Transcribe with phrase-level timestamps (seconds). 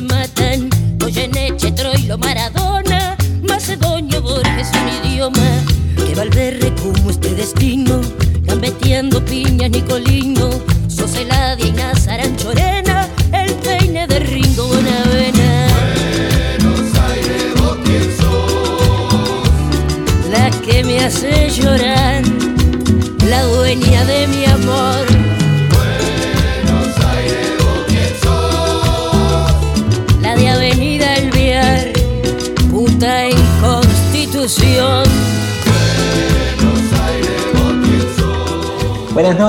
[0.00, 0.70] Matan.
[0.98, 5.48] Goyeneche, Troilo, Maradona, Macedonio, Borges, un idioma
[5.96, 8.00] que Valverde como este destino,
[8.42, 10.29] gambeteando piña, Nicolino,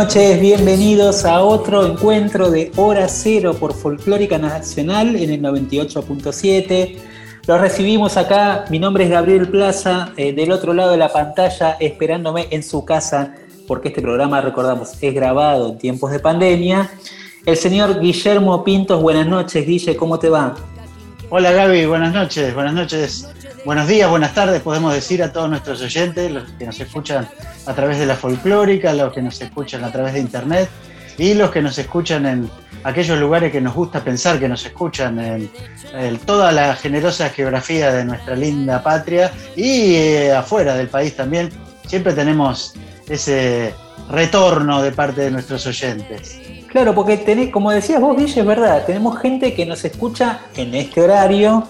[0.05, 6.97] noches, bienvenidos a otro encuentro de Hora Cero por Folclórica Nacional en el 98.7.
[7.45, 11.77] Los recibimos acá, mi nombre es Gabriel Plaza, eh, del otro lado de la pantalla,
[11.79, 13.35] esperándome en su casa,
[13.67, 16.89] porque este programa, recordamos, es grabado en tiempos de pandemia.
[17.45, 20.55] El señor Guillermo Pintos, buenas noches, Guille, ¿cómo te va?
[21.29, 23.29] Hola Gaby, buenas noches, buenas noches,
[23.65, 27.27] buenos días, buenas tardes, podemos decir a todos nuestros oyentes, los que nos escuchan
[27.65, 30.69] a través de la folclórica, los que nos escuchan a través de internet
[31.17, 32.49] y los que nos escuchan en
[32.83, 35.49] aquellos lugares que nos gusta pensar que nos escuchan en,
[36.25, 41.49] toda la generosa geografía de nuestra linda patria y eh, afuera del país también.
[41.85, 42.73] Siempre tenemos
[43.07, 43.73] ese
[44.09, 46.39] retorno de parte de nuestros oyentes.
[46.67, 50.73] Claro, porque tenés, como decías vos, Guille, es verdad, tenemos gente que nos escucha en
[50.73, 51.67] este horario,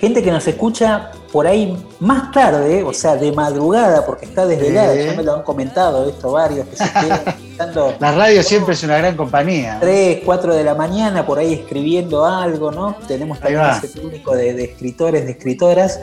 [0.00, 4.94] gente que nos escucha por ahí más tarde, o sea, de madrugada, porque está desvelada,
[4.94, 8.82] ya me lo han comentado esto varios que se quedan escuchando La radio siempre es
[8.82, 9.78] una gran compañía.
[9.80, 12.96] 3, 4 de la mañana, por ahí escribiendo algo, ¿no?
[13.06, 16.00] Tenemos también ese público de, de escritores, de escritoras,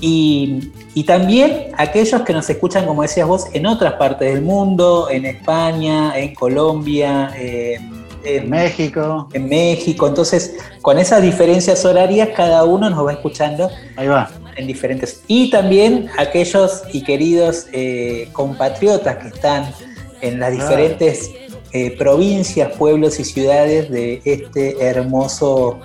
[0.00, 5.08] y, y también aquellos que nos escuchan, como decías vos, en otras partes del mundo,
[5.10, 10.06] en España, en Colombia, en, En México, en México.
[10.06, 14.30] Entonces, con esas diferencias horarias, cada uno nos va escuchando ahí va.
[14.56, 15.22] En diferentes.
[15.26, 19.72] Y también aquellos y queridos eh, compatriotas que están
[20.20, 20.68] en las Claro.
[20.68, 21.30] diferentes
[21.72, 25.78] eh, provincias, pueblos y ciudades de este hermoso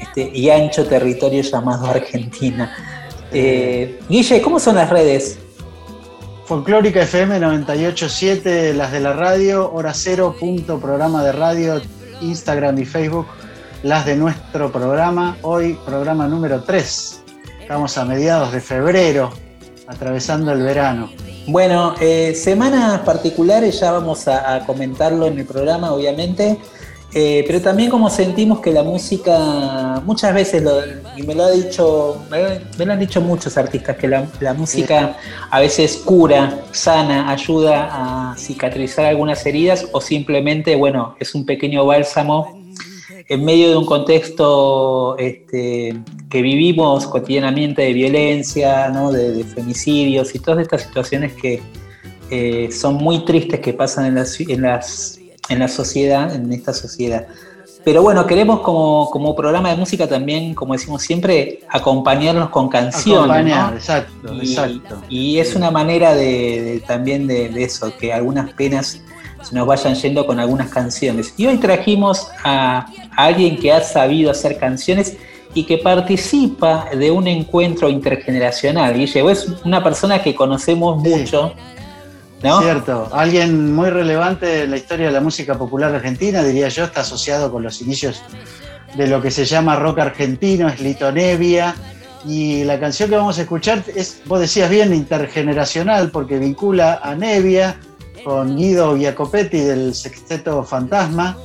[0.00, 2.74] este, y ancho territorio llamado Argentina.
[3.32, 5.38] Eh, Guille, ¿cómo son las redes?
[6.44, 11.80] Folclórica FM 987, las de la radio, hora cero, punto, programa de radio,
[12.20, 13.26] Instagram y Facebook,
[13.82, 15.36] las de nuestro programa.
[15.42, 17.21] Hoy, programa número 3.
[17.72, 19.30] Estamos a mediados de febrero,
[19.86, 21.08] atravesando el verano.
[21.46, 26.58] Bueno, eh, semanas particulares ya vamos a, a comentarlo en el programa, obviamente,
[27.14, 30.82] eh, pero también como sentimos que la música, muchas veces, lo-
[31.16, 35.16] y me lo, ha dicho, me, lo han dicho muchos artistas, que la, la música
[35.50, 41.86] a veces cura, sana, ayuda a cicatrizar algunas heridas o simplemente, bueno, es un pequeño
[41.86, 42.61] bálsamo
[43.32, 45.98] en medio de un contexto este,
[46.28, 49.10] que vivimos cotidianamente de violencia, ¿no?
[49.10, 51.62] de, de femicidios y todas estas situaciones que
[52.30, 56.72] eh, son muy tristes que pasan en, las, en, las, en la sociedad, en esta
[56.74, 57.26] sociedad.
[57.84, 63.18] Pero bueno, queremos como, como programa de música también, como decimos siempre, acompañarnos con canciones.
[63.30, 63.76] Acompañar, ¿no?
[63.76, 65.02] exacto, Y, exacto.
[65.08, 69.00] y es una manera de, de- también de, de eso, que algunas penas
[69.50, 71.34] nos vayan yendo con algunas canciones.
[71.36, 72.86] Y hoy trajimos a,
[73.16, 75.16] a alguien que ha sabido hacer canciones
[75.54, 78.94] y que participa de un encuentro intergeneracional.
[78.94, 81.08] Guille, vos es una persona que conocemos Sí.
[81.08, 81.54] mucho,
[82.42, 82.60] ¿no?
[82.62, 87.02] Cierto, alguien muy relevante en la historia de la música popular argentina, diría yo, está
[87.02, 88.22] asociado con los inicios
[88.96, 91.74] de lo que se llama rock argentino, es Lito Nevia.
[92.24, 97.14] Y la canción que vamos a escuchar es, vos decías bien, intergeneracional, porque vincula a
[97.16, 97.76] Nevia
[98.24, 101.36] con Guido Giacopetti del Sexteto Fantasma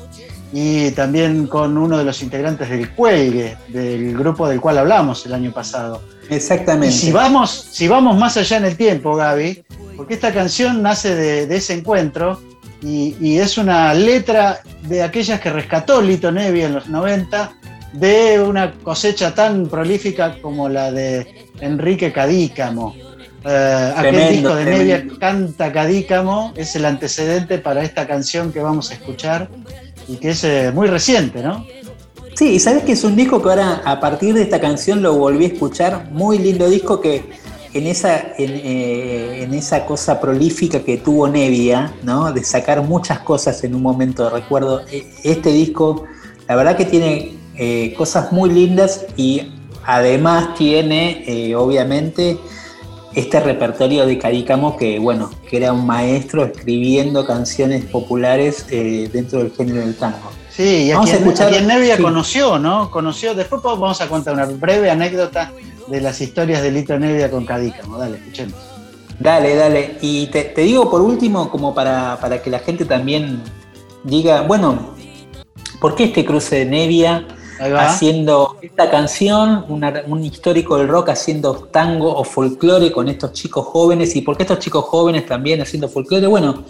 [0.54, 5.34] y también con uno de los integrantes del Cuelgue, del grupo del cual hablamos el
[5.34, 6.02] año pasado.
[6.30, 6.96] Y Exactamente.
[6.96, 9.64] si vamos, si vamos más allá en el tiempo, Gaby,
[9.96, 12.40] porque esta canción nace de, de ese encuentro
[12.82, 17.52] y, y es una letra de aquellas que rescató Lito Nevi en los 90
[17.94, 22.96] de una cosecha tan prolífica como la de Enrique Cadícamo.
[23.46, 24.96] Eh, aquel Tremendo, disco de tremendo.
[24.96, 29.48] Nevia Canta Cadícamo es el antecedente para esta canción que vamos a escuchar
[30.08, 31.66] y que es eh, muy reciente, ¿no?
[32.36, 35.14] Sí, y sabes que es un disco que ahora, a partir de esta canción, lo
[35.16, 36.10] volví a escuchar.
[36.12, 37.24] Muy lindo disco que
[37.74, 42.32] en esa, en, eh, en esa cosa prolífica que tuvo Nevia, ¿no?
[42.32, 44.82] De sacar muchas cosas en un momento de recuerdo.
[44.92, 46.06] e- Este disco,
[46.48, 49.52] la verdad que tiene eh, cosas muy lindas y
[49.84, 52.38] además tiene, eh, obviamente,
[53.16, 59.40] este repertorio de Cadícamo que, bueno, que era un maestro escribiendo canciones populares eh, dentro
[59.40, 60.32] del género del tango.
[60.50, 62.02] Sí, y a Vamos a quien, escuchar- a quien Nevia sí.
[62.04, 62.90] conoció, ¿no?
[62.92, 63.34] Conoció.
[63.36, 65.52] Después vamos a contar una breve anécdota
[65.88, 67.98] de las historias de Lito Nevia con Cadícamo.
[67.98, 68.56] Dale, escuchemos.
[69.20, 69.98] Dale, dale.
[70.02, 73.42] Y te, te digo por último, como para, para que la gente también
[74.04, 74.94] diga, bueno,
[75.80, 77.28] ¿por qué este cruce de Nevia.
[77.60, 84.16] Haciendo esta canción, un histórico del rock haciendo tango o folclore con estos chicos jóvenes?
[84.16, 86.28] ¿Y por qué estos chicos jóvenes también haciendo folclore?
[86.28, 86.64] Bueno,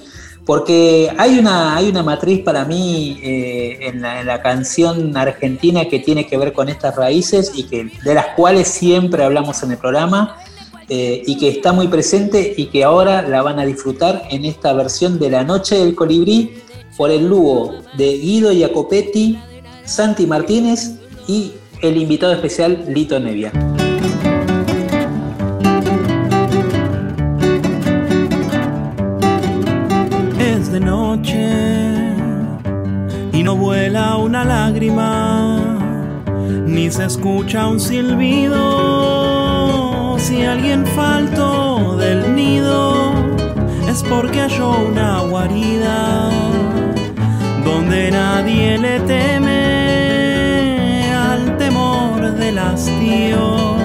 [0.47, 6.25] porque hay una, hay una matriz para mí eh, en, la, canción argentina que tiene
[6.25, 10.37] que ver con estas raíces y que, de las cuales siempre hablamos en el programa
[10.87, 14.71] eh, y que está muy presente y que ahora la van a disfrutar en esta
[14.71, 16.63] versión de La Noche del Colibrí
[16.95, 19.37] por el dúo de Guido Jacopetti,
[19.87, 20.95] Santi Martínez
[21.27, 23.53] y el invitado especial Lito Nevia.
[30.39, 31.49] Es de noche
[33.31, 35.79] y no vuela una lágrima,
[36.65, 38.59] ni se escucha un silbido.
[40.19, 43.13] Si alguien faltó del nido,
[43.89, 46.29] es porque halló una guarida
[47.87, 49.63] donde nadie le teme
[51.13, 53.77] al temor del hastío.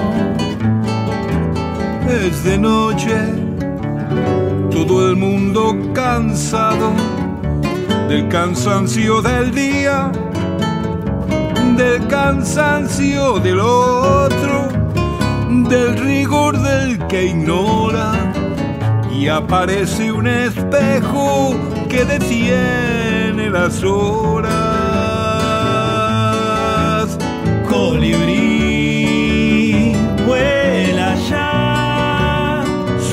[2.09, 3.15] Es de noche,
[4.71, 6.91] todo el mundo cansado
[8.09, 10.11] del cansancio del día,
[11.77, 14.67] del cansancio del otro,
[15.69, 18.11] del rigor del que ignora.
[19.17, 21.55] Y aparece un espejo
[21.87, 22.82] que detiene
[23.53, 24.51] las horas.
[27.69, 29.15] Colibrí,
[30.25, 32.63] vuela ya.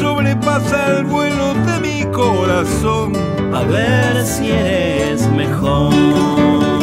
[0.01, 3.13] sobrepasa el vuelo de mi corazón.
[3.55, 6.80] a ver si eres mejor.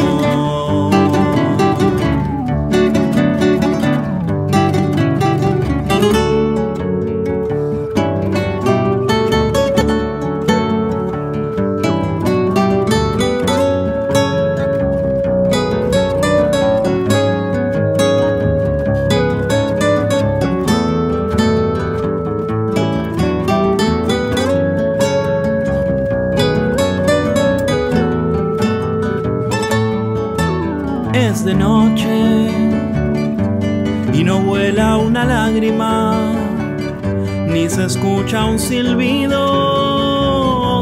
[37.88, 39.38] Escucha un silbido.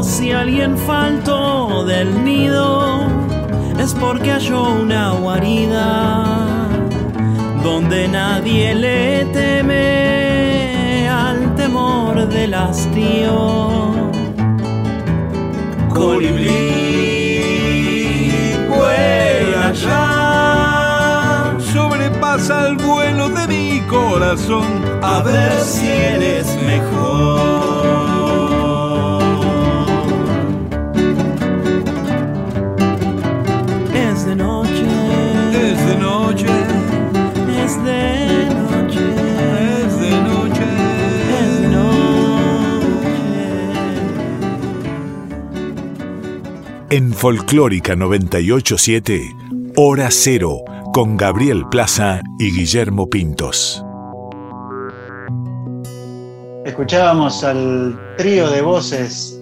[0.03, 3.07] Si alguien faltó del nido,
[3.79, 6.25] es porque halló una guarida
[7.63, 13.69] donde nadie le teme al temor del hastío.
[15.89, 16.66] Colibrí,
[24.27, 24.65] corazón.
[25.01, 27.47] a ver si eres mejor.
[33.93, 34.85] Es de noche,
[35.53, 36.45] Es de noche,
[37.63, 38.99] es de noche,
[39.85, 40.65] es de noche.
[41.39, 41.95] es de noche.
[46.89, 49.21] En Folclórica 987,
[49.75, 53.86] Hora Cero, con Gabriel Plaza y Guillermo Pintos.
[56.77, 59.41] Escuchábamos al trío de voces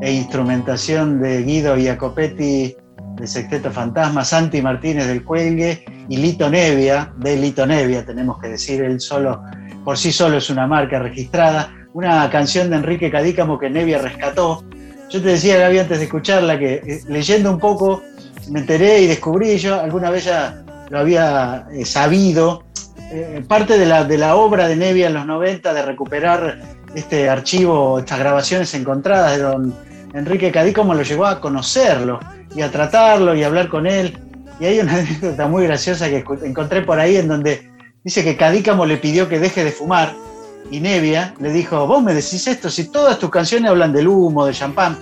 [0.00, 2.76] e instrumentación de Guido Jacopetti
[3.16, 8.50] de Sexteto Fantasma, Santi Martínez del Cuelgue y Lito Nevia, de Lito Nevia, tenemos que
[8.50, 9.42] decir, él solo,
[9.84, 14.62] por sí solo es una marca registrada, una canción de Enrique Cadícamo que Nevia rescató.
[15.10, 18.04] Yo te decía, Gaby, antes de escucharla, que eh, leyendo un poco
[18.52, 22.62] me enteré y descubrí, yo alguna vez ya lo había eh, sabido,
[23.10, 26.58] eh, parte de la, de la obra de Nevia en los 90 de recuperar
[26.94, 29.74] este archivo, estas grabaciones encontradas de don
[30.14, 32.20] Enrique Cadícamo lo llevó a conocerlo
[32.54, 34.18] y a tratarlo y a hablar con él.
[34.60, 37.70] Y hay una anécdota muy graciosa que encontré por ahí en donde
[38.04, 40.12] dice que Cadícamo le pidió que deje de fumar
[40.70, 44.44] y Nevia le dijo, vos me decís esto, si todas tus canciones hablan del humo,
[44.44, 44.98] del champán.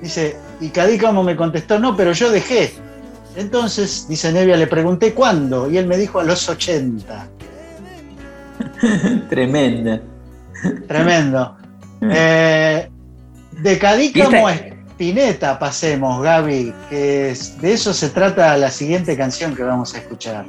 [0.00, 2.72] Dice, y Cadícamo me contestó, no, pero yo dejé.
[3.36, 7.28] Entonces, dice Nevia, le pregunté cuándo y él me dijo a los 80.
[9.28, 10.00] Tremenda.
[10.86, 11.56] Tremendo.
[12.02, 12.88] Eh,
[13.52, 19.62] de Cadícamo a Espineta pasemos, Gaby, que de eso se trata la siguiente canción que
[19.62, 20.46] vamos a escuchar.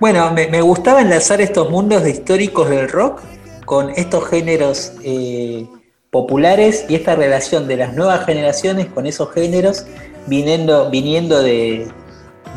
[0.00, 3.22] Bueno, me, gustaba enlazar estos mundos históricos del rock
[3.64, 5.66] con estos géneros eh,
[6.10, 9.86] populares y esta relación de las nuevas generaciones con esos géneros
[10.26, 11.88] viniendo, viniendo de,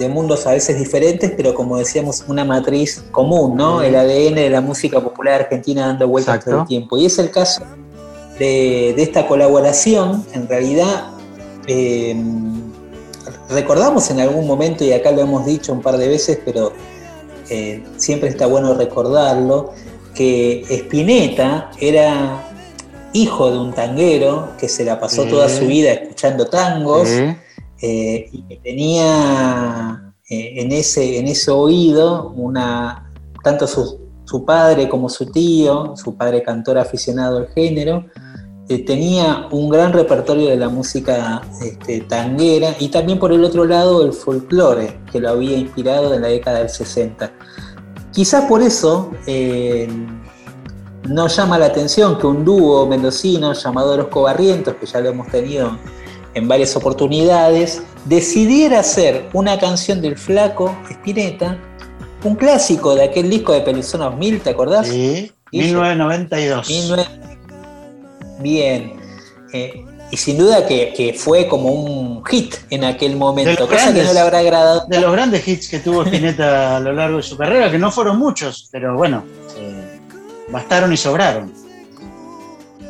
[0.07, 3.81] mundos a veces diferentes, pero como decíamos, una matriz común, ¿no?
[3.81, 6.97] El ADN de la música popular argentina dando vueltas todo el tiempo.
[6.97, 7.63] Y es el caso
[8.37, 11.07] de, esta colaboración, en realidad,
[11.65, 12.61] em,
[13.49, 16.73] recordamos en algún momento, y acá lo hemos dicho un par de veces, pero
[17.49, 19.73] eh, siempre está bueno recordarlo,
[20.13, 22.43] que Spinetta era
[23.13, 27.09] hijo de un tanguero que se la pasó toda su vida escuchando tangos
[27.81, 33.11] eh, y que tenía eh, en, ese, en ese oído una,
[33.43, 38.05] tanto su, padre como su tío, su padre cantor aficionado al género,
[38.67, 43.63] eh, tenía un gran repertorio de la música este, tanguera y también por el otro
[43.63, 47.31] lado el folclore que lo había inspirado en la década del 60.
[48.11, 49.11] Quizás por eso
[51.07, 55.27] no llama la atención que un dúo mendocino llamado Los Cobarrientos, que ya lo hemos
[55.27, 55.77] tenido
[56.37, 61.57] en varias oportunidades, decidiera hacer una canción del flaco Spinetta,
[62.23, 64.87] un clásico de aquel disco de Peluzón 2000, ¿te acordás?
[64.87, 66.67] Sí, 1992.
[68.39, 68.93] Bien.
[69.53, 74.13] Eh, y sin duda que, fue como un hit en aquel momento, cosa que no
[74.13, 74.85] le habrá agradado.
[74.87, 77.91] De los grandes hits que tuvo Spinetta a lo largo de su carrera, que no
[77.91, 79.25] fueron muchos, pero bueno,
[80.49, 81.66] bastaron y sobraron.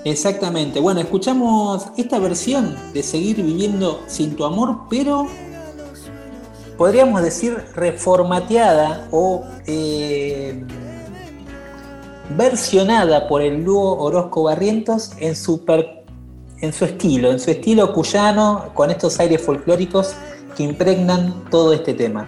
[0.03, 0.79] Exactamente.
[0.79, 5.27] Bueno, escuchamos esta versión de Seguir viviendo sin tu amor, pero
[6.77, 10.63] podríamos decir reformateada o eh,
[12.35, 15.63] versionada por el dúo Orozco Barrientos en su,
[16.61, 20.13] en su estilo, en su estilo cuyano, con estos aires folclóricos
[20.55, 22.27] que impregnan todo este tema.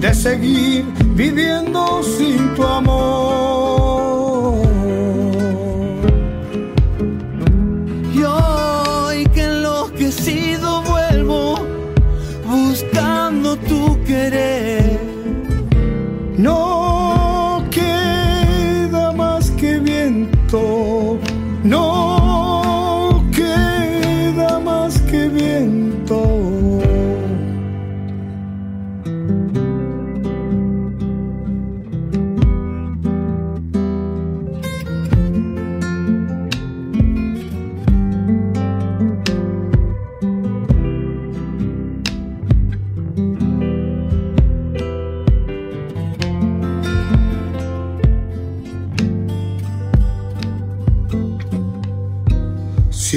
[0.00, 3.08] de seguir viviendo sin tu amor.
[8.14, 11.58] Y hoy que enloquecido vuelvo
[12.46, 14.59] buscando tu querer.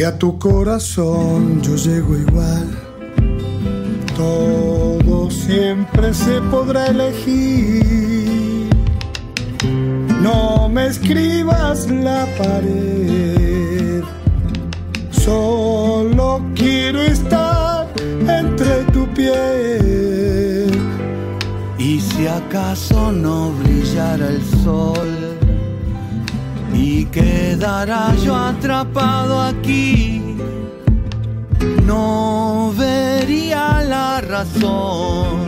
[0.03, 2.67] Si a tu corazón yo llego igual,
[4.17, 8.67] todo siempre se podrá elegir.
[10.21, 14.03] No me escribas la pared,
[15.09, 17.87] solo quiero estar
[18.27, 20.69] entre tu piel.
[21.77, 25.12] Y si acaso no brillara el sol,
[27.13, 30.35] quedara yo atrapado aquí.
[31.85, 35.43] No vería la razón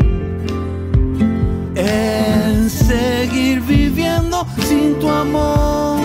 [1.75, 5.99] en seguir viviendo sin tu amor.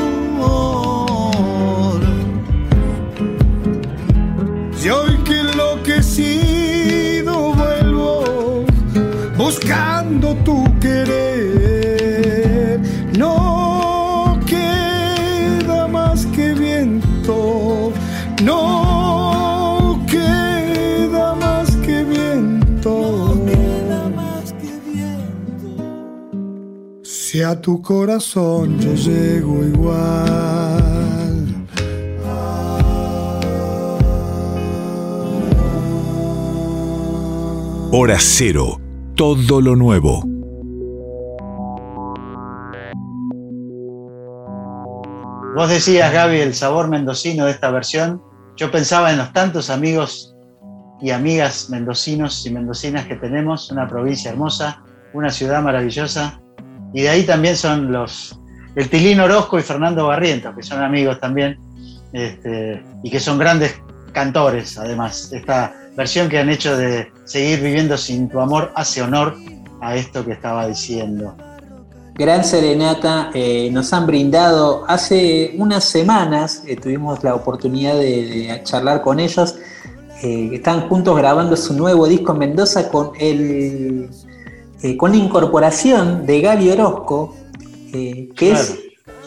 [4.82, 6.52] Y hoy que enloquecido
[7.52, 8.64] vuelvo
[9.36, 11.39] buscando tu querer
[27.30, 30.26] Si a tu corazón yo llego igual.
[37.92, 38.80] Hora Cero,
[39.14, 40.24] todo lo nuevo.
[45.54, 48.20] Vos decías, Gaby, el sabor mendocino de esta versión.
[48.56, 50.34] Yo pensaba en los tantos amigos
[51.00, 54.82] y amigas mendocinos y mendocinas que tenemos, una provincia hermosa,
[55.14, 56.40] una ciudad maravillosa.
[56.92, 58.38] Y de ahí también son los,
[58.74, 61.58] el Tilín Orozco y Fernando Barrientos, que son amigos también,
[62.12, 63.80] este, y que son grandes
[64.12, 65.32] cantores, además.
[65.32, 69.36] Esta versión que han hecho de Seguir viviendo sin tu amor hace honor
[69.80, 71.36] a esto que estaba diciendo.
[72.16, 79.02] Gran serenata, eh, nos han brindado hace unas semanas, eh, tuvimos la oportunidad de, charlar
[79.02, 79.54] con ellos,
[80.24, 84.10] eh, están juntos grabando su nuevo disco en Mendoza con, el,
[84.96, 87.34] con la incorporación de Gaby Orozco,
[87.92, 88.78] que es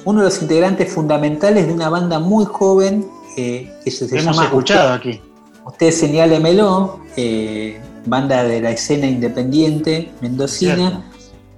[0.06, 3.06] uno de los integrantes fundamentales de una banda muy joven
[3.36, 5.22] que se, se Hemos escuchado aquí.
[5.66, 11.10] Usted señálemelo, eh, banda de la escena independiente mendocina.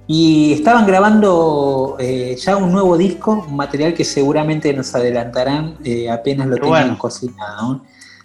[0.08, 6.08] Y estaban grabando eh, ya un nuevo disco, un material que seguramente nos adelantarán eh,
[6.08, 7.82] apenas lo tengan cocinado.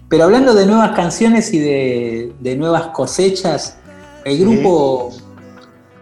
[0.07, 3.77] Pero hablando de nuevas canciones y de, nuevas cosechas,
[4.25, 5.11] el grupo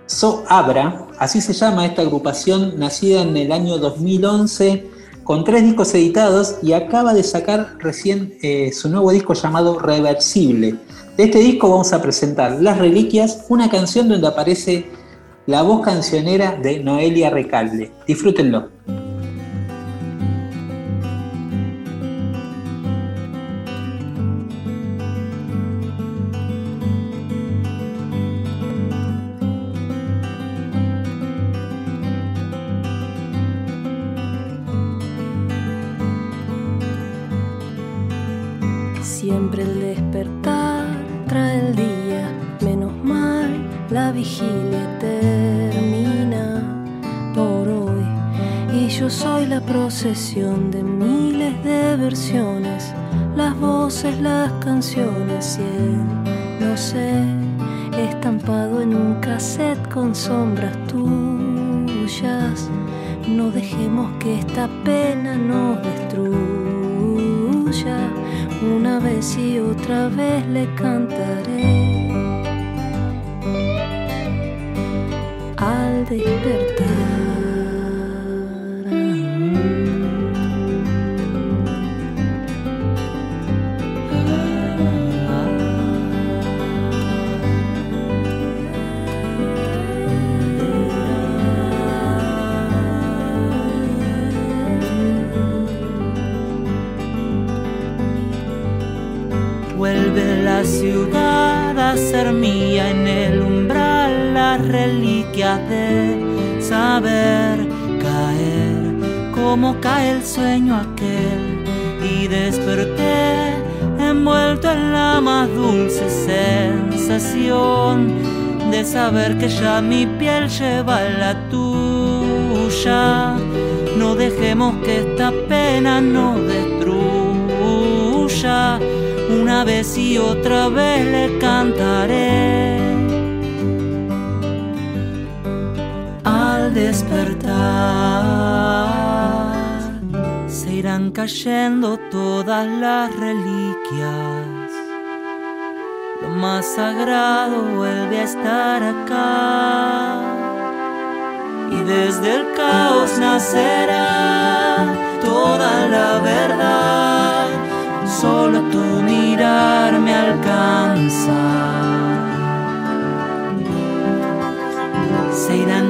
[0.10, 4.90] So Abra, así se llama esta agrupación, nacida en el año 2011,
[5.24, 8.34] con tres discos editados y acaba de sacar recién
[8.74, 10.78] su nuevo disco llamado Reversible.
[11.16, 14.88] De este disco vamos a presentar Las Reliquias, una canción donde aparece
[15.46, 17.92] la voz cancionera de Noelia Recalde.
[18.08, 18.70] Disfrútenlo.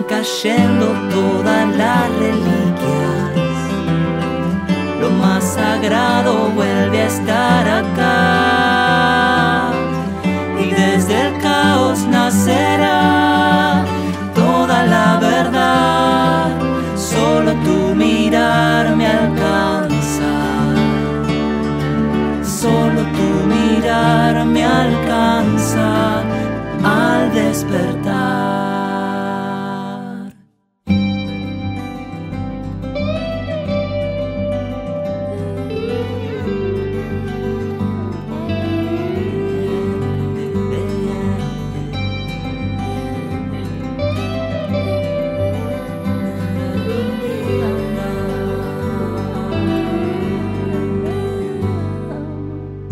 [0.07, 3.33] Cayendo todas las reliquias,
[4.99, 8.28] lo más sagrado vuelve a estar acá.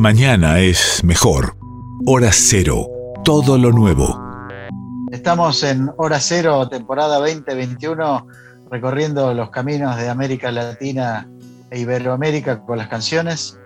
[0.08, 1.58] Mañana es mejor.
[2.06, 2.88] Hora cero.
[3.26, 4.17] Todo lo nuevo.
[5.12, 8.26] Estamos en Hora Cero, temporada 2021,
[8.72, 11.28] recorriendo los caminos de América Latina
[11.70, 13.60] e Iberoamérica con las canciones.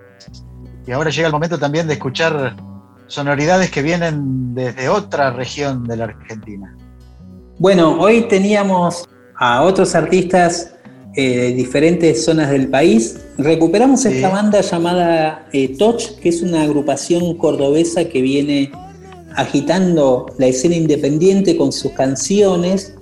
[0.84, 2.56] Y ahora llega el momento también de escuchar
[3.06, 6.76] sonoridades que vienen desde otra región de la Argentina.
[7.60, 10.71] Bueno, hoy teníamos a otros artistas
[11.14, 13.18] eh, de diferentes zonas del país.
[13.36, 18.72] Recuperamos esta banda llamada eh, Touch, que es una agrupación cordobesa que viene
[19.36, 22.94] agitando la escena independiente con sus canciones.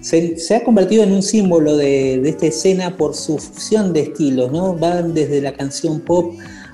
[0.00, 4.74] Se, ha convertido en un símbolo de, esta escena por su fusión de estilos, ¿no?
[4.74, 6.32] Van desde la canción pop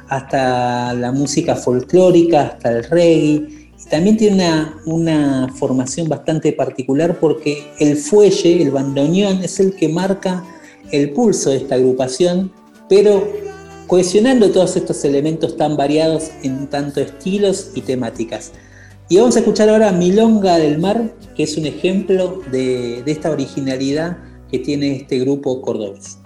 [0.09, 3.17] hasta la música folclórica, hasta el reggae.
[3.17, 9.75] Y también tiene una, una formación bastante particular porque el fuelle, el bandoneón, es el
[9.75, 10.45] que marca
[10.93, 12.53] el pulso de esta agrupación,
[12.89, 13.27] pero
[13.87, 18.53] cohesionando todos estos elementos tan variados en tanto estilos y temáticas.
[19.09, 23.31] Y vamos a escuchar ahora Milonga del Mar, que es un ejemplo de, de esta
[23.31, 24.17] originalidad
[24.51, 26.19] que tiene este grupo cordobés.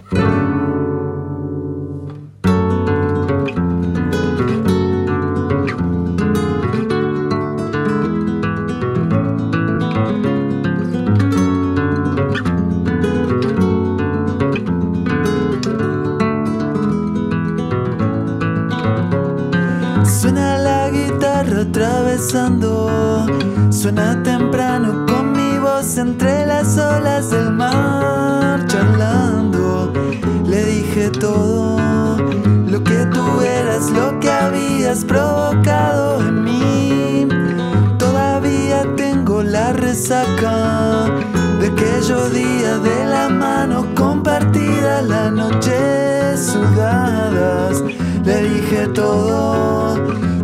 [45.01, 47.81] La noche sudadas.
[48.23, 49.95] Le dije todo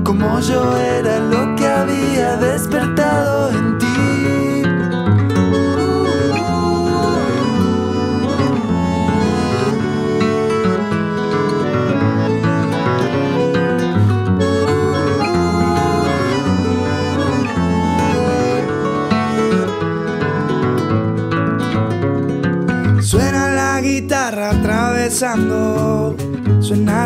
[0.03, 3.04] como yo era lo que había despertado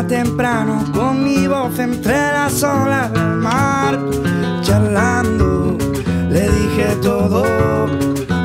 [0.08, 3.98] Temprano con mi voz entre las olas del mar,
[4.62, 5.76] charlando.
[6.28, 7.44] Le dije todo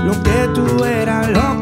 [0.06, 1.55] lo que tú eras, lo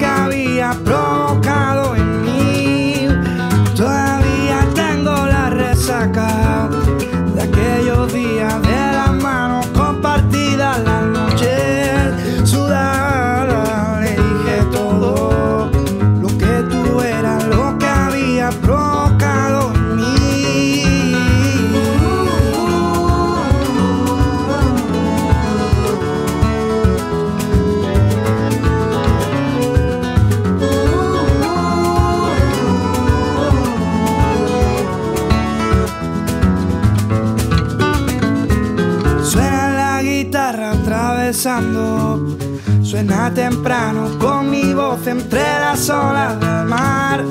[44.19, 47.25] Con mi voz entre las olas del mar,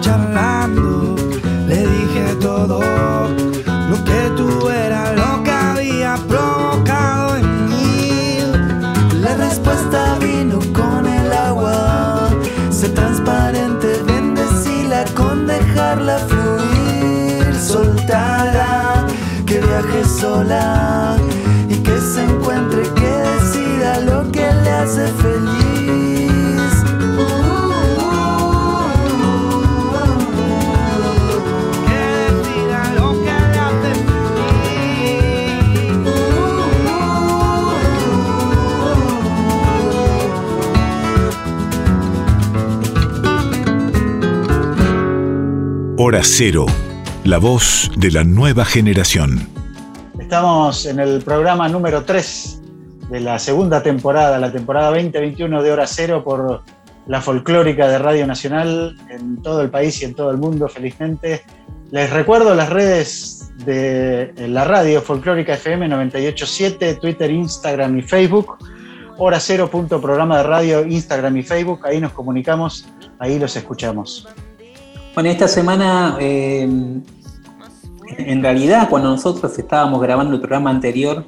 [0.00, 1.14] charlando.
[1.66, 8.38] Le dije todo lo que tú eras, lo que había provocado en mí.
[9.20, 12.30] La respuesta vino con el agua,
[12.70, 19.06] sé transparente, bendecila con dejarla fluir, soltada,
[19.44, 21.18] que viaje sola
[21.68, 23.14] y que se encuentre que
[24.06, 25.63] lo que le hace feliz.
[46.24, 46.64] Cero,
[47.24, 49.46] la voz de la nueva generación.
[50.18, 52.62] Estamos en el programa número 3
[53.10, 56.62] de la segunda temporada, la temporada 2021 de Hora Cero por
[57.06, 61.44] la folclórica de Radio Nacional en todo el país y en todo el mundo, felizmente.
[61.90, 68.56] Les recuerdo las redes de la radio folclórica FM 987, Twitter, Instagram y Facebook.
[69.18, 74.26] Hora cero punto programa de radio, Instagram y Facebook, ahí nos comunicamos, ahí los escuchamos.
[75.14, 76.68] Bueno, esta semana, eh,
[78.18, 81.24] en realidad, cuando nosotros estábamos grabando el programa anterior,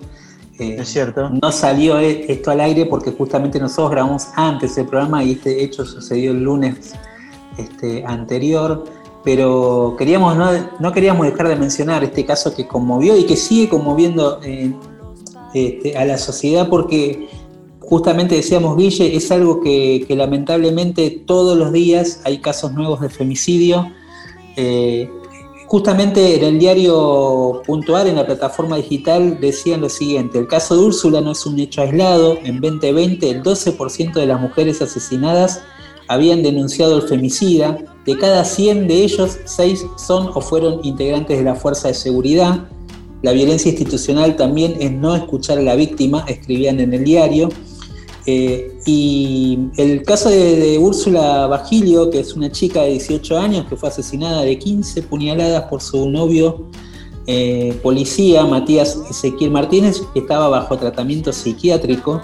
[0.59, 1.31] eh, es cierto.
[1.31, 5.63] No salió e-, esto al aire porque justamente nosotros grabamos antes el programa y este
[5.63, 6.95] hecho sucedió el lunes
[7.59, 8.85] este, anterior.
[9.25, 10.37] pero queríamos,
[10.81, 14.73] no, queríamos dejar de mencionar este caso que conmovió y que sigue conmoviendo eh,
[15.55, 17.29] este, a la sociedad porque
[17.87, 23.91] justamente decíamos, Guille, es algo que, lamentablemente todos los días hay casos nuevos de femicidio.
[24.57, 25.09] Eh,
[25.67, 30.83] justamente en el diario Puntual, en la plataforma digital, decían lo siguiente, el caso de
[30.83, 35.63] Úrsula no es un hecho aislado, en 2020 el 12% de las mujeres asesinadas
[36.09, 41.45] habían denunciado el femicida, de cada 100 de ellos, 6 son o fueron integrantes de
[41.45, 42.69] la fuerza de seguridad.
[43.23, 47.49] La violencia institucional también es no escuchar a la víctima, escribían en el diario.
[48.27, 53.77] Eh, y el caso de, Úrsula Bagilio, que es una chica de 18 años que
[53.77, 56.67] fue asesinada de 15 puñaladas por su novio
[57.29, 62.21] eh, policía, Matías Ezequiel Martínez, que estaba bajo tratamiento psiquiátrico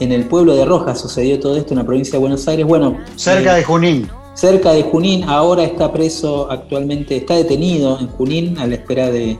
[0.00, 1.00] en el pueblo de Rojas.
[1.00, 2.66] Sucedió todo esto en la provincia de Buenos Aires.
[2.66, 8.58] Bueno, cerca de Junín cerca de Junín, ahora está preso actualmente, está detenido en Junín
[8.58, 9.38] a la espera de,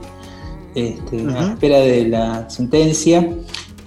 [0.73, 3.29] este, la, espera de la sentencia.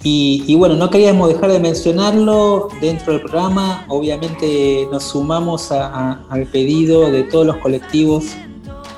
[0.03, 3.85] Y, bueno, no queríamos dejar de mencionarlo dentro del programa.
[3.89, 8.25] Obviamente nos sumamos al pedido de todos los colectivos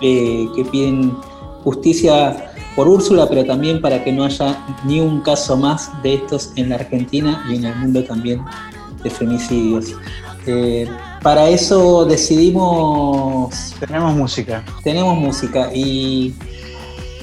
[0.01, 1.11] eh, que piden
[1.65, 6.53] justicia por Úrsula, pero también para que no haya ni un caso más de estos
[6.57, 8.45] en la Argentina y en el mundo también
[9.03, 9.97] de femicidios.
[10.47, 10.89] Eh,
[11.21, 13.75] para eso decidimos...
[13.81, 14.65] Tenemos música.
[14.83, 16.35] Tenemos música y,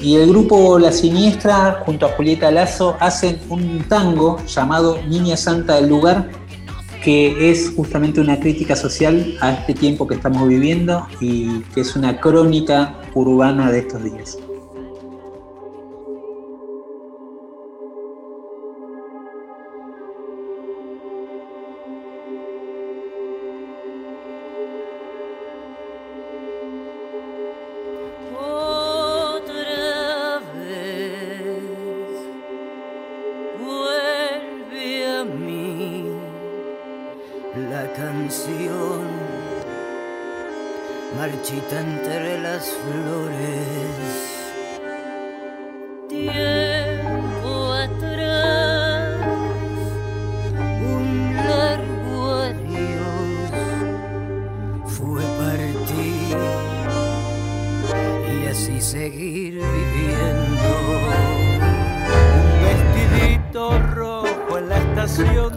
[0.00, 5.76] y el grupo La Siniestra junto a Julieta Lazo hacen un tango llamado Niña Santa
[5.76, 6.30] del Lugar
[7.02, 11.96] que es justamente una crítica social a este tiempo que estamos viviendo y que es
[11.96, 14.38] una crónica urbana de estos días.
[65.20, 65.49] Siempre va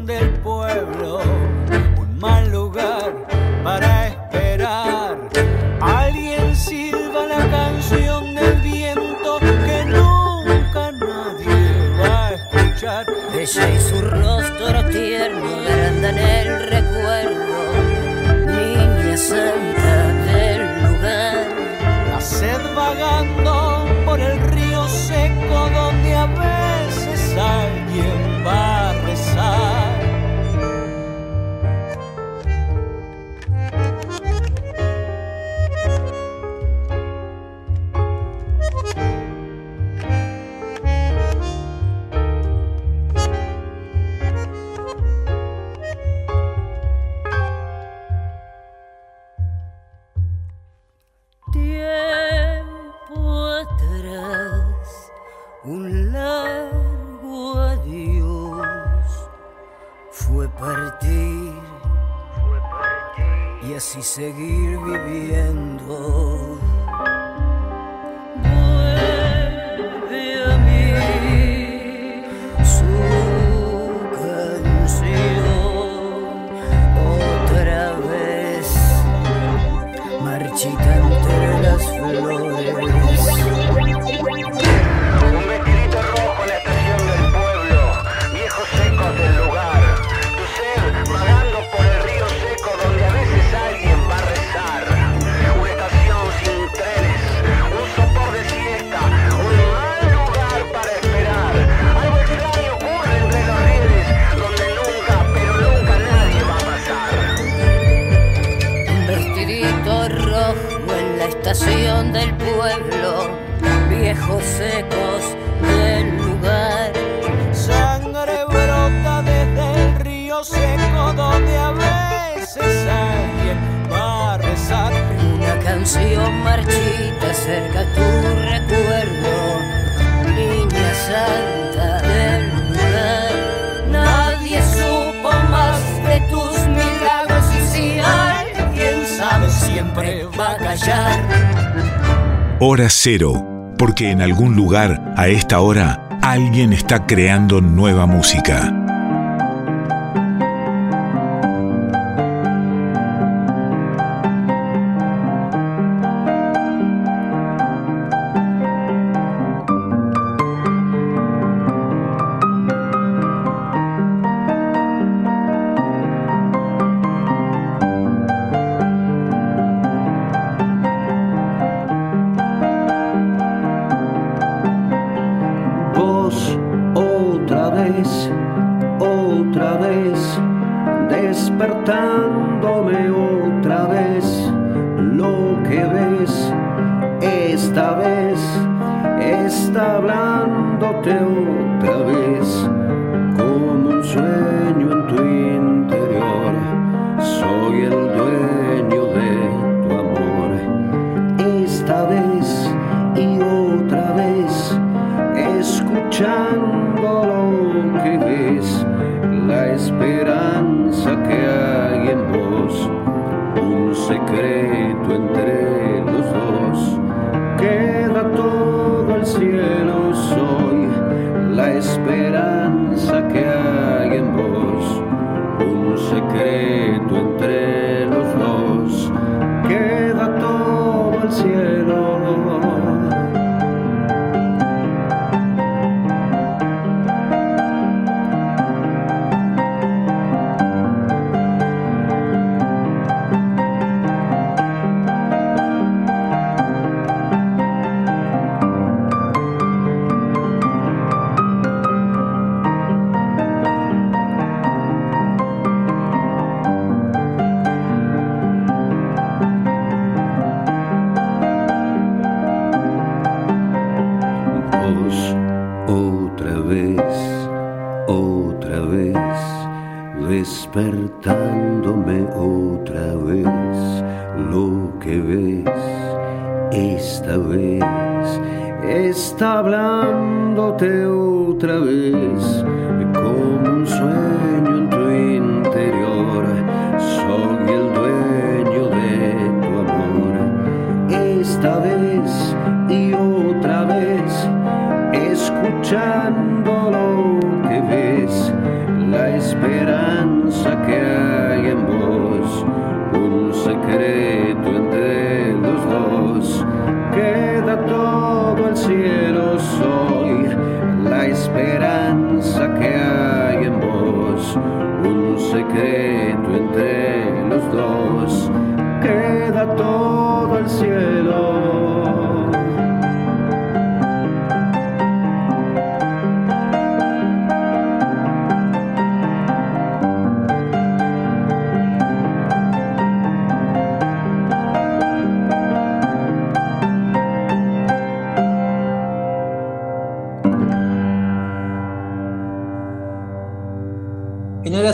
[142.93, 148.82] cero, porque en algún lugar, a esta hora, alguien está creando nueva música.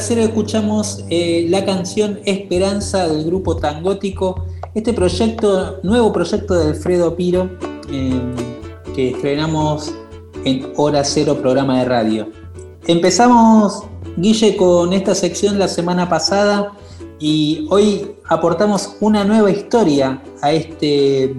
[0.07, 7.49] Escuchamos eh, la canción Esperanza del grupo Tangótico, este proyecto, nuevo proyecto de Alfredo Piro,
[7.91, 8.21] eh,
[8.95, 9.93] que estrenamos
[10.45, 12.29] en Hora Cero programa de radio.
[12.87, 13.83] Empezamos,
[14.15, 16.71] Guille, con esta sección la semana pasada
[17.19, 21.35] y hoy aportamos una nueva historia a este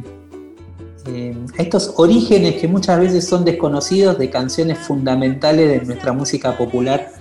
[1.07, 6.59] eh, a estos orígenes que muchas veces son desconocidos de canciones fundamentales de nuestra música
[6.59, 7.20] popular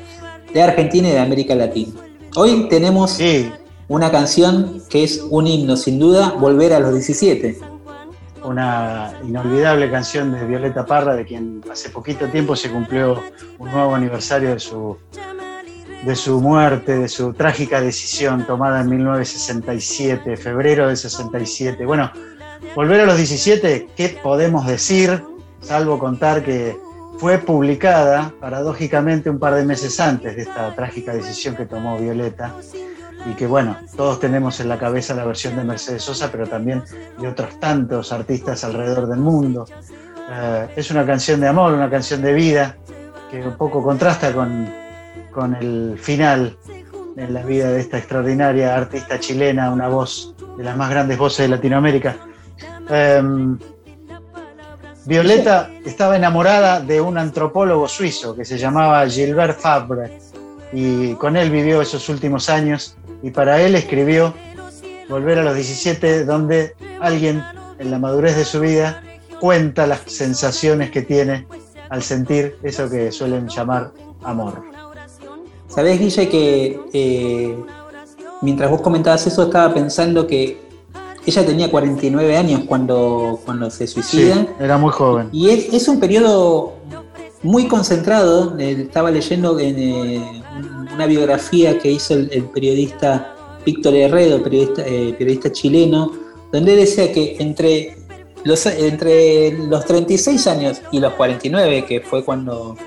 [0.53, 1.93] de Argentina y de América Latina.
[2.35, 3.19] Hoy tenemos
[3.87, 7.59] una canción que es un himno, sin duda, Volver a los 17.
[8.43, 13.21] Una inolvidable canción de Violeta Parra, de quien hace poquito tiempo se cumplió
[13.57, 14.97] un nuevo aniversario de su,
[16.05, 21.85] de su muerte, de su trágica decisión tomada en 1967, febrero de 67.
[21.85, 22.11] Bueno,
[22.75, 25.23] Volver a los 17, ¿qué podemos decir?
[25.61, 26.77] Salvo contar que
[27.19, 32.55] fue publicada paradójicamente un par de meses antes de esta trágica decisión que tomó Violeta
[33.29, 36.81] y que bueno, todos tenemos en la cabeza la versión de Mercedes Sosa, pero también
[37.19, 39.65] de otros tantos artistas alrededor del mundo.
[40.31, 42.77] Eh, es una canción de amor, una canción de vida,
[43.29, 44.69] que un poco contrasta con,
[45.31, 46.55] con el final
[47.17, 51.39] en la vida de esta extraordinaria artista chilena, una voz de las más grandes voces
[51.39, 52.15] de Latinoamérica.
[52.89, 53.59] Em,
[55.09, 60.19] Violeta estaba enamorada de un antropólogo suizo que se llamaba Gilbert Fabre
[60.71, 64.35] y con él vivió esos últimos años y para él escribió
[65.09, 67.43] Volver a los 17, donde alguien
[67.79, 69.01] en la madurez de su vida
[69.39, 71.47] cuenta las sensaciones que tiene
[71.89, 73.89] al sentir eso que suelen llamar
[74.21, 74.61] amor.
[75.67, 77.57] Sabés, Guille, que eh,
[78.43, 80.68] mientras vos comentabas eso, estaba pensando que
[81.29, 84.47] ella tenía 49 años cuando, cuando se suicida.
[84.59, 85.29] era muy joven.
[85.31, 86.73] Y es, un periodo
[87.41, 88.57] muy concentrado.
[88.59, 90.43] Eh, estaba leyendo en eh,
[90.93, 96.11] una biografía que hizo el, periodista Víctor Herredo, periodista, periodista chileno,
[96.51, 97.97] donde decía que entre
[98.43, 102.77] los, entre los 36 años y los 49, que fue cuando,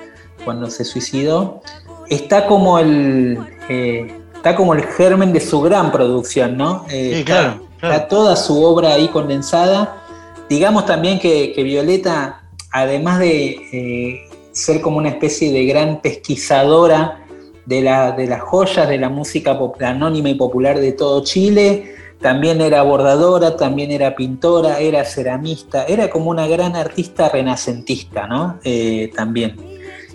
[0.45, 1.61] cuando se suicidó,
[2.09, 3.38] está como el
[3.68, 6.84] eh, está como el germen de su gran producción, ¿no?
[6.90, 10.03] Eh, sí, claro, está, toda su obra ahí condensada.
[10.49, 17.24] Digamos también que, Violeta, además de eh, ser como una especie de gran pesquisadora
[17.66, 22.61] de, la, de las joyas de la música anónima y popular de todo Chile, también
[22.61, 28.61] era bordadora, también era pintora, era ceramista, era como una gran artista renacentista, ¿no?
[28.62, 29.57] Eh, también.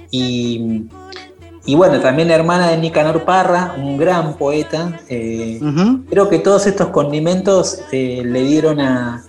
[0.10, 0.86] Y,
[1.76, 5.00] bueno, también hermana de Nicanor Parra, un gran poeta.
[5.10, 5.60] Eh,
[6.10, 9.24] creo que todos estos condimentos eh, le dieron a,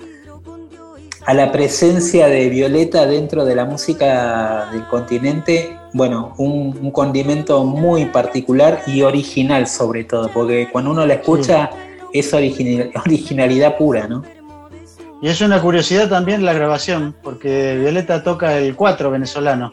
[1.29, 8.07] a la presencia de Violeta dentro de la música del continente, bueno, un, condimento muy
[8.07, 11.69] particular y original sobre todo, porque cuando uno la escucha
[12.15, 14.23] es originalidad pura, ¿no?
[15.21, 19.71] Y es una curiosidad también la grabación, porque Violeta toca el cuatro venezolano,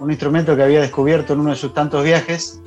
[0.00, 2.60] un instrumento que había descubierto en uno de sus tantos viajes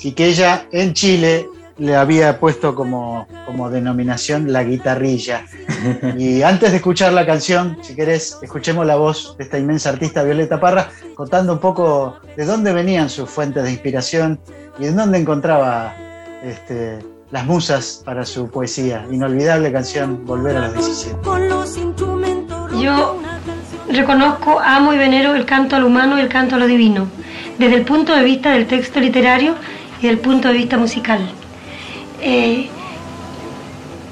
[0.00, 1.48] y que ella en Chile
[1.78, 5.44] le había puesto como, como denominación la guitarrilla.
[6.18, 10.24] Y antes de escuchar la canción, si querés, escuchemos la voz de esta inmensa artista
[10.24, 14.40] Violeta Parra, contando un poco de dónde venían sus fuentes de inspiración
[14.78, 15.94] y en dónde encontraba
[16.42, 16.98] este,
[17.30, 19.06] las musas para su poesía.
[19.10, 21.16] Inolvidable canción, Volver a los 17.
[22.80, 23.20] Yo
[23.90, 27.08] reconozco, amo y venero el canto al humano y el canto a lo divino,
[27.58, 29.54] desde el punto de vista del texto literario
[30.00, 31.20] y del punto de vista musical.
[32.20, 32.68] Eh,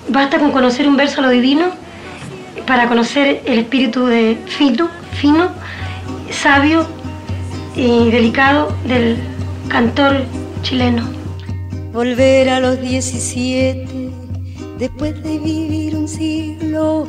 [0.08, 1.66] basta con conocer un verso a lo divino
[2.66, 5.50] para conocer el espíritu de fino, fino,
[6.30, 6.86] sabio
[7.74, 9.18] y delicado del
[9.68, 10.24] cantor
[10.62, 11.16] chileno
[11.96, 14.10] volver a los 17
[14.78, 17.06] después de vivir un siglo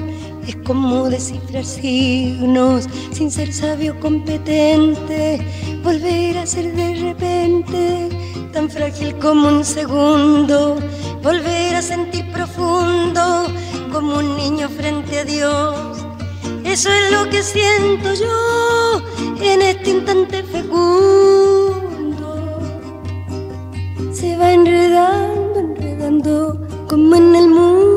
[0.47, 5.45] es como descifrar signos sin ser sabio competente
[5.83, 8.09] volver a ser de repente
[8.53, 10.77] tan frágil como un segundo
[11.21, 13.45] volver a sentir profundo
[13.91, 15.75] como un niño frente a Dios.
[16.63, 19.01] Eso es lo que siento yo
[19.41, 22.29] en este instante fecundo.
[24.13, 27.96] Se va enredando, enredando, como en el hiedra,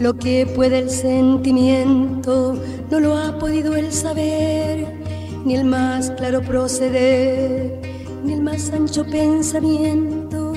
[0.00, 2.56] Lo que puede el sentimiento
[2.90, 4.86] no lo ha podido el saber,
[5.44, 7.80] ni el más claro proceder,
[8.24, 10.54] ni el más ancho pensamiento.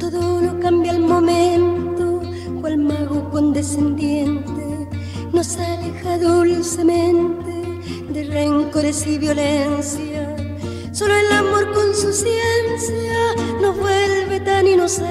[0.00, 2.22] Todo lo cambia al momento,
[2.60, 4.88] cual mago condescendiente
[5.32, 7.52] nos aleja dulcemente
[8.12, 10.16] de rencores y violencia
[10.96, 15.04] Solo el amor con su ciencia nos vuelve tan inocentes.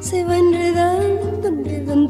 [0.00, 1.09] Se va enredando,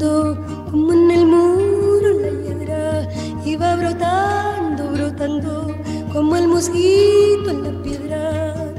[0.01, 3.09] como en el muro la hiedra
[3.45, 5.77] y va brotando, brotando
[6.11, 8.73] como el mosquito en la piedra.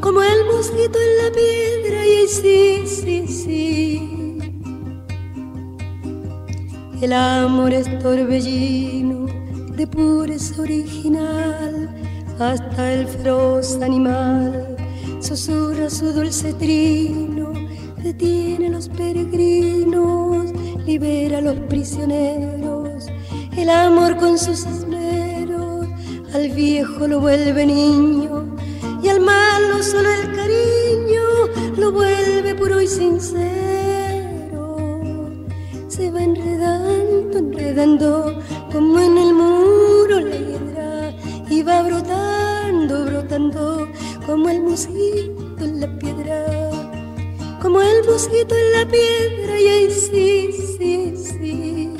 [0.00, 4.38] Como el mosquito en la piedra y sí, sí, sí.
[7.02, 9.26] El amor es torbellino
[9.76, 11.94] de pureza original
[12.38, 14.76] hasta el feroz animal
[15.20, 17.31] susurra su dulce trino,
[18.22, 20.52] detiene a los peregrinos,
[20.86, 23.06] libera a los prisioneros,
[23.56, 25.86] el amor con sus esmeros,
[26.32, 28.56] al viejo lo vuelve niño.
[29.02, 31.22] Y al malo solo el cariño
[31.76, 34.76] lo vuelve puro y sincero.
[35.88, 41.12] Se va enredando, enredando como en el muro la hiedra.
[41.50, 43.88] Y va brotando, brotando
[44.24, 45.91] como el mosquito en la
[48.30, 51.90] en la piedra y ahí sí, sí, sí.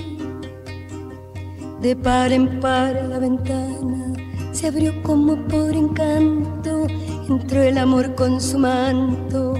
[1.80, 4.12] De par en par la ventana
[4.52, 6.86] se abrió como por encanto,
[7.28, 9.54] entró el amor con su manto,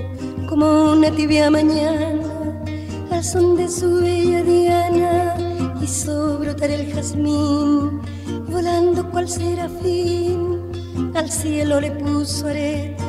[0.48, 2.62] como una tibia mañana,
[3.10, 5.34] al son de su bella diana,
[5.82, 8.00] hizo brotar el jazmín,
[8.48, 10.70] volando cual serafín,
[11.14, 13.01] al cielo le puso arete,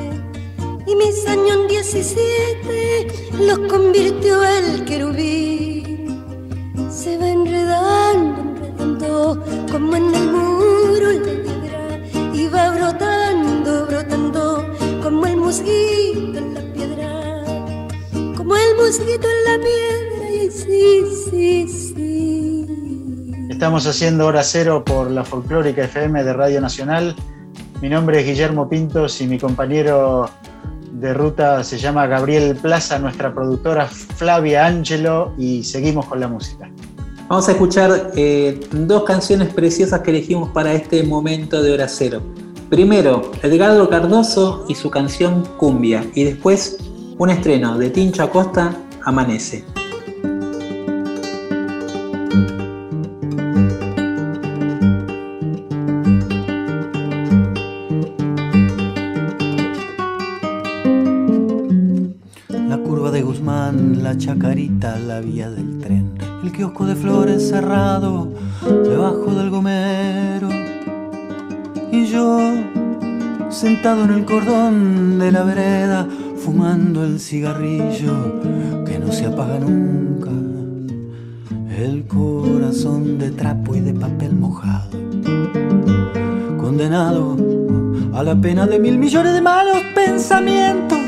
[0.94, 3.06] y mis años 17
[3.40, 6.24] los convirtió el querubín,
[6.90, 8.40] se va enredando,
[8.78, 14.66] enredando, como en el muro la y va brotando, brotando
[15.02, 17.44] como el mosquito en la piedra,
[18.36, 22.66] como el mosquito en la piedra, y sí, sí, sí.
[23.50, 27.16] Estamos haciendo hora cero por la folclórica FM de Radio Nacional.
[27.80, 30.28] Mi nombre es Guillermo Pintos y mi compañero
[30.94, 36.70] de ruta se llama Gabriel Plaza, nuestra productora Flavia Angelo y seguimos con la música.
[37.28, 42.22] Vamos a escuchar eh, dos canciones preciosas que elegimos para este momento de hora cero.
[42.70, 46.78] Primero, Edgardo Cardoso y su canción Cumbia, y después
[47.18, 48.74] un estreno de Tincho Acosta,
[49.04, 49.64] Amanece.
[64.84, 66.12] La vía del tren
[66.42, 68.28] el kiosco de flores cerrado
[68.62, 70.50] debajo del gomero.
[71.90, 72.38] Y yo,
[73.48, 76.06] sentado en el cordón de la vereda,
[76.36, 78.42] fumando el cigarrillo
[78.84, 80.30] que no se apaga nunca.
[81.74, 84.90] El corazón de trapo y de papel mojado,
[86.58, 87.38] condenado
[88.12, 91.03] a la pena de mil millones de malos pensamientos,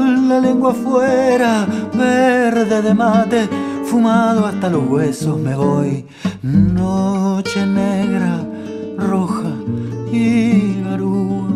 [0.00, 3.48] la lengua afuera, verde de mate
[3.86, 6.04] fumado hasta los huesos me voy.
[6.42, 8.44] Noche negra,
[8.98, 9.52] roja
[10.12, 11.48] y garúa,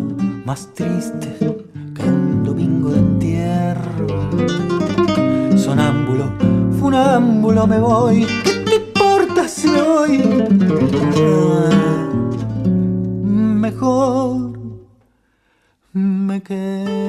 [0.44, 1.28] más triste
[1.94, 4.06] que un domingo de entierro.
[5.56, 6.32] Sonámbulo,
[6.78, 8.26] funámbulo me voy.
[8.44, 10.18] ¿Qué te importa si me voy?
[13.24, 14.49] Mejor
[15.92, 17.00] me quedo.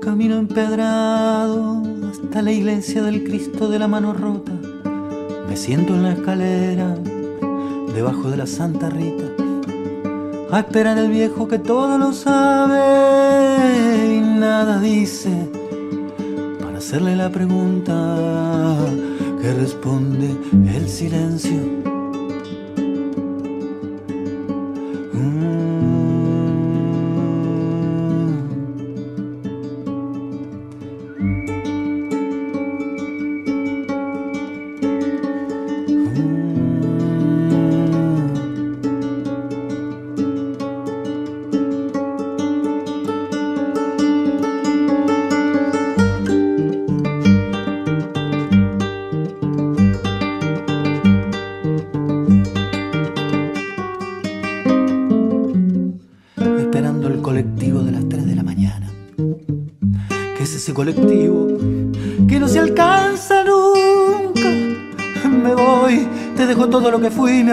[0.00, 4.52] camino empedrado hasta la iglesia del Cristo de la mano rota.
[5.48, 6.96] Me siento en la escalera,
[7.94, 9.31] debajo de la Santa Rita,
[10.52, 12.76] a esperar al viejo que todo lo sabe
[14.16, 15.48] y nada dice,
[16.60, 18.76] para hacerle la pregunta
[19.40, 20.36] que responde
[20.76, 21.91] el silencio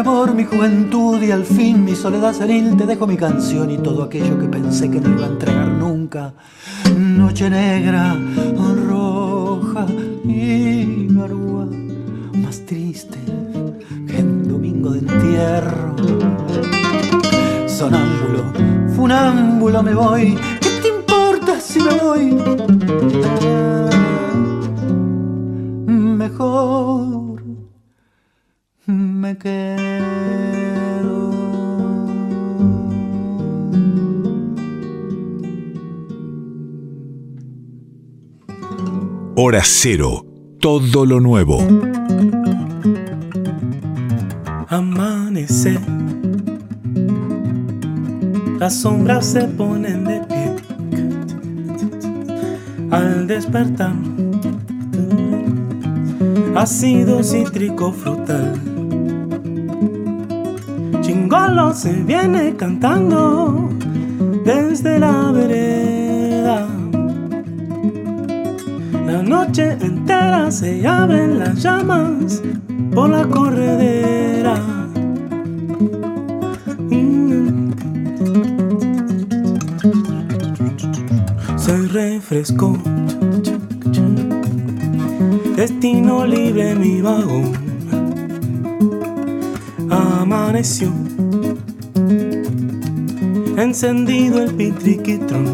[0.01, 4.39] mi juventud y al fin mi soledad senil te dejo mi canción y todo aquello
[4.39, 6.33] que pensé que no iba a entregar nunca.
[6.97, 8.15] Noche negra,
[8.87, 9.85] roja
[10.23, 11.67] y garúa,
[12.33, 13.17] más triste
[14.07, 15.95] que un domingo de entierro.
[17.67, 18.53] Sonámbulo,
[18.95, 22.37] funámbulo me voy, ¿qué te importa si me voy?
[25.87, 27.28] Mejor
[28.89, 29.79] me quedo.
[39.35, 40.25] Hora Cero,
[40.59, 41.59] todo lo nuevo.
[44.67, 45.79] Amanece.
[48.59, 50.55] Las sombras se ponen de pie.
[52.91, 53.93] Al despertar,
[56.55, 58.78] ácido cítrico frutal.
[61.29, 63.69] Chingolo se viene cantando
[64.43, 66.67] desde la vereda.
[69.05, 72.41] La noche entera se abren las llamas
[72.95, 74.55] por la corredera.
[76.89, 77.73] Mm.
[81.57, 82.75] Se refrescó.
[85.55, 87.53] Destino libre mi vagón.
[89.91, 91.08] Amaneció.
[93.59, 95.53] Encendido el pitriquitrón.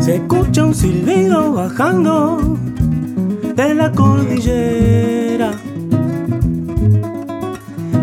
[0.00, 2.58] Se escucha un silbido bajando
[3.54, 5.52] de la cordillera.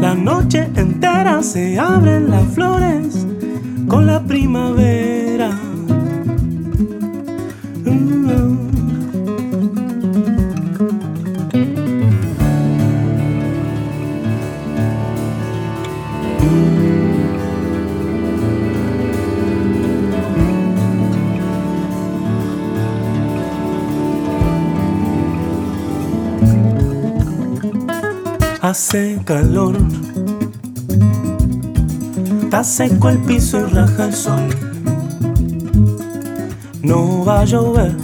[0.01, 3.27] La noche entera se abren las flores
[3.87, 5.02] con la primavera.
[28.74, 29.78] Hace calor,
[32.41, 34.41] está seco el piso y raja el sol.
[36.82, 37.95] No va a llover,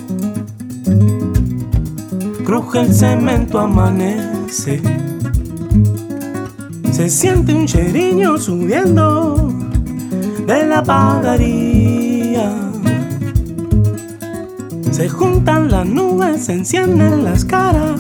[2.46, 4.80] cruje el cemento, amanece.
[6.92, 9.52] Se siente un cheriño subiendo
[10.46, 12.54] de la pagaría.
[14.92, 18.00] Se juntan las nubes, se encienden las caras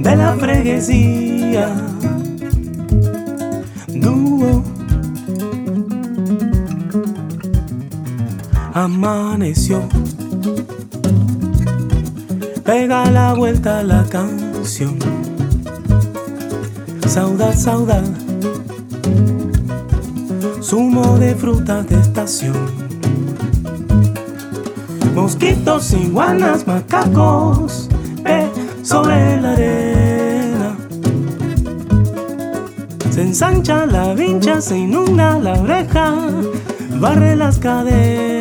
[0.00, 1.27] de la freguesía.
[3.88, 4.62] Dúo.
[8.74, 9.82] Amaneció.
[12.64, 14.98] Pega la vuelta a la canción.
[17.06, 18.04] Saudad, saudad.
[20.62, 22.56] Zumo de frutas de estación.
[25.14, 27.88] Mosquitos, iguanas, macacos.
[28.22, 28.46] Ve
[28.82, 29.87] sobre la arena.
[33.38, 36.12] Se ensancha la vincha, se inunda la oreja,
[36.98, 38.37] barre las cadenas.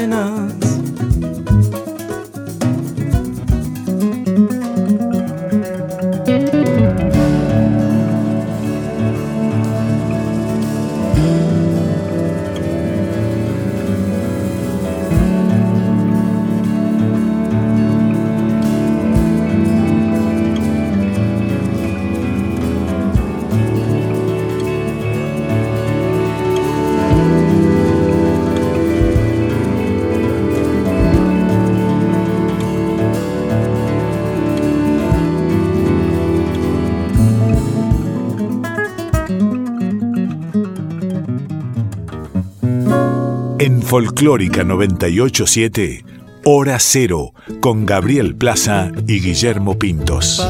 [43.88, 46.04] Folclórica 987,
[46.44, 50.46] Hora Cero, con Gabriel Plaza y Guillermo Pintos.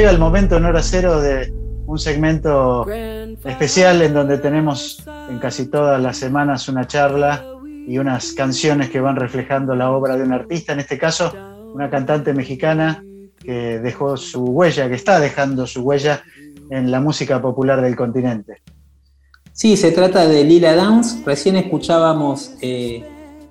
[0.00, 1.52] Llega el momento en hora cero de
[1.84, 7.44] un segmento especial en donde tenemos en casi todas las semanas una charla
[7.86, 11.34] y unas canciones que van reflejando la obra de un artista, en este caso
[11.74, 13.04] una cantante mexicana
[13.44, 16.22] que dejó su huella, que está dejando su huella
[16.70, 18.62] en la música popular del continente.
[19.52, 21.22] Sí, se trata de Lila Downs.
[21.26, 23.06] Recién escuchábamos eh,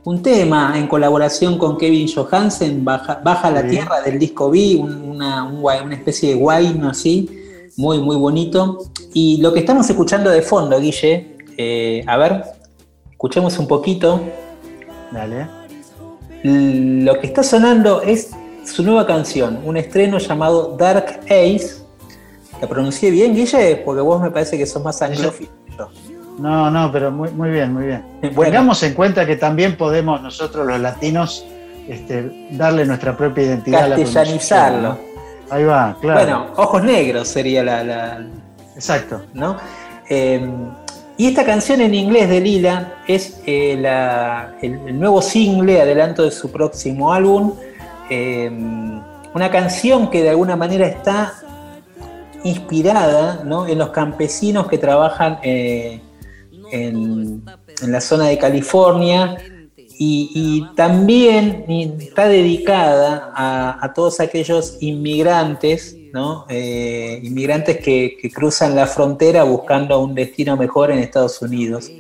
[0.10, 3.68] un tema en colaboración con Kevin Johansen, Baja, Baja la.
[3.68, 5.47] Tierra del disco B, un- una,
[5.91, 7.30] especie de guayno así,
[7.78, 8.80] muy, muy bonito.
[9.14, 12.43] Y lo que estamos escuchando de fondo, Guille, eh, a ver,
[13.12, 14.20] escuchemos un poquito.
[15.12, 15.47] Dale.
[16.43, 18.32] Lo que está sonando es
[18.66, 21.84] su nueva canción, un estreno llamado Dark Ace.
[22.60, 23.76] ¿La pronuncié bien, Guille?
[23.86, 25.51] Porque vos me parece que sos más anglófilo.
[26.40, 28.04] No, no, pero muy, muy bien, muy bien.
[28.34, 28.44] Bueno.
[28.52, 31.46] Tengamos en cuenta que también podemos nosotros los latinos
[31.88, 33.96] este, darle nuestra propia identidad a la.
[35.50, 36.20] Ahí va, claro.
[36.20, 37.84] Bueno, Ojos Negros sería la.
[37.84, 38.26] la-
[38.76, 39.24] Exacto.
[39.34, 39.58] ¿no?
[40.10, 40.48] Eh,
[41.18, 46.24] y esta canción en inglés de Lila es eh, la- el, el nuevo single, adelanto
[46.24, 47.54] de su próximo álbum.
[48.10, 48.50] Eh,
[49.34, 51.34] una canción que de alguna manera está
[52.44, 53.68] inspirada ¿no?
[53.68, 56.00] en los campesinos que trabajan eh,
[56.72, 57.43] en,
[57.88, 59.38] la zona de California
[59.76, 61.65] y, y también
[61.99, 66.45] está dedicada a, a todos aquellos inmigrantes, ¿no?
[66.49, 71.91] Eh, inmigrantes que, que cruzan la frontera buscando un destino mejor en Estados Unidos.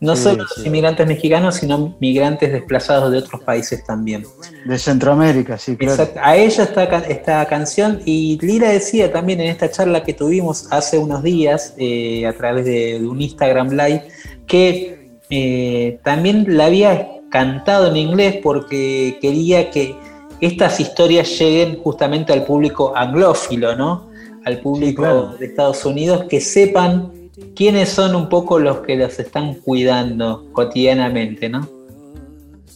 [0.00, 0.54] No Sí, solo sí.
[0.56, 4.24] los inmigrantes mexicanos, sino migrantes desplazados de otros países también.
[4.64, 5.92] De Centroamérica, sí, claro.
[5.92, 6.20] Exacto.
[6.22, 10.66] A ella esta, ca- esta canción, y Lira decía también en esta charla que tuvimos
[10.70, 14.04] hace unos días eh, a través de, de un Instagram Live,
[14.46, 19.94] que eh, también la había cantado en inglés porque quería que
[20.40, 24.08] estas historias lleguen justamente al público anglófilo, ¿no?
[24.46, 25.34] Al público claro.
[25.38, 27.12] de Estados Unidos, que sepan
[27.56, 31.68] quiénes son un poco los que los están cuidando cotidianamente, ¿no?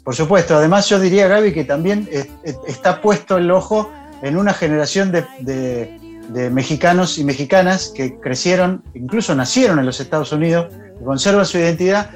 [0.05, 2.09] Por supuesto, además yo diría, Gaby, que también
[2.67, 3.91] está puesto el ojo
[4.23, 5.99] en una generación de, de-
[6.29, 11.59] de mexicanos y mexicanas que crecieron, incluso nacieron en los Estados Unidos, que conservan su
[11.59, 12.11] identidad,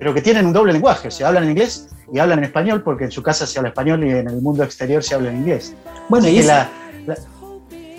[0.00, 2.82] pero que tienen un doble lenguaje, o sea, hablan en inglés y hablan en español,
[2.82, 5.38] porque en su casa se habla español y en el mundo exterior se habla en
[5.38, 5.74] inglés.
[6.08, 6.68] Bueno, Así y esa-
[7.06, 7.20] la, la-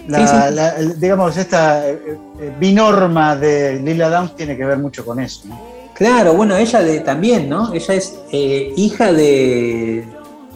[0.08, 0.56] la- Sí, sí.
[0.56, 2.00] la- el- digamos, esta eh,
[2.40, 5.42] eh, binorma de Lila Downs tiene que ver mucho con eso.
[5.46, 5.60] ¿no?
[5.94, 7.74] Claro, bueno, ella de, también, ¿no?
[7.74, 10.06] Ella es eh, hija de,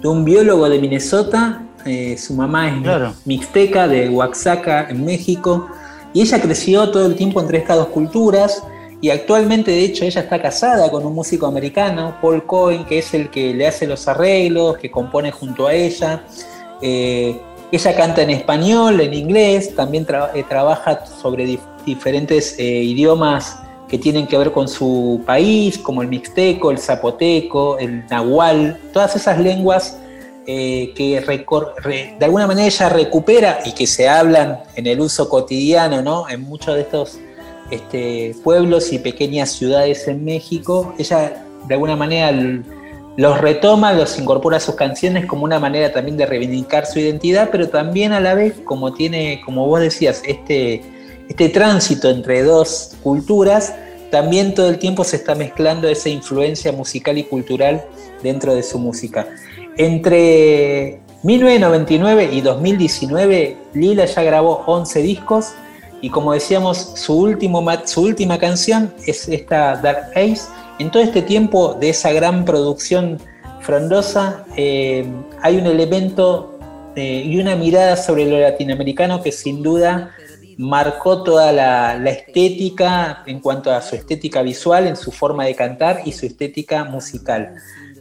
[0.02, 3.14] de un biólogo de Minnesota, eh, su mamá es Claro.
[3.26, 5.68] mixteca de Oaxaca, en México,
[6.14, 8.64] y ella creció todo el tiempo entre estas dos culturas,
[9.02, 13.14] y actualmente, de hecho, ella está casada con un músico americano, Paul Cohen, que es
[13.14, 16.24] el que le hace los arreglos, que compone junto a ella.
[16.82, 17.38] Eh,
[17.76, 23.58] ella canta en español, en inglés, también eh, trabaja sobre dif- diferentes eh, idiomas
[23.88, 29.16] que tienen que ver con su país, como el mixteco, el zapoteco, el nahual, todas
[29.16, 29.98] esas lenguas
[30.46, 36.02] eh, que de alguna manera ella recupera y que se hablan en el uso cotidiano,
[36.02, 36.28] ¿no?
[36.30, 37.20] En muchos de estos
[37.72, 42.32] este, pueblos y pequeñas ciudades en México, ella de alguna manera
[43.16, 47.50] los retoma, los incorpora a sus canciones como una manera también de reivindicar su identidad,
[47.52, 50.82] pero también a la vez, como tiene, como vos decías, este,
[51.30, 53.76] este tránsito entre dos culturas,
[54.10, 57.84] también todo el tiempo se está mezclando esa influencia musical y cultural
[58.22, 59.28] dentro de su música.
[59.78, 65.54] Entre 1999 y 2019, Lila ya grabó 11 discos
[66.02, 70.42] y como decíamos, su, último, su última canción es esta Dark Ace
[70.80, 73.20] en todo este tiempo de esa gran producción
[73.62, 75.06] frondosa, eh,
[75.42, 76.58] hay un elemento
[76.96, 80.12] eh, y una mirada sobre lo latinoamericano que sin duda
[80.58, 86.02] marcó toda la, estética en cuanto a su estética visual, en su forma de cantar
[86.06, 87.56] y su estética musical.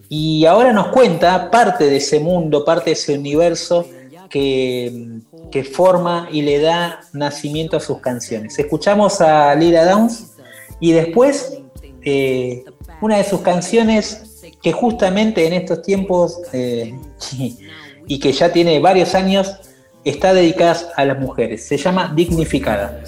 [0.08, 3.86] Y ahora nos cuenta parte de ese mundo, parte de ese universo
[4.28, 5.20] que,
[5.50, 8.58] que forma y le da nacimiento a sus canciones.
[8.58, 10.32] Escuchamos a Lila Downs
[10.80, 11.62] y después
[12.05, 12.64] eh,
[13.00, 16.94] una de sus canciones que justamente en estos tiempos eh,
[18.07, 19.57] y que ya tiene varios años
[20.05, 21.64] está dedicada a las mujeres.
[21.64, 23.03] Se llama Dignificada.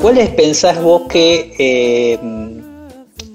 [0.00, 2.18] ¿Cuáles pensás vos que, eh,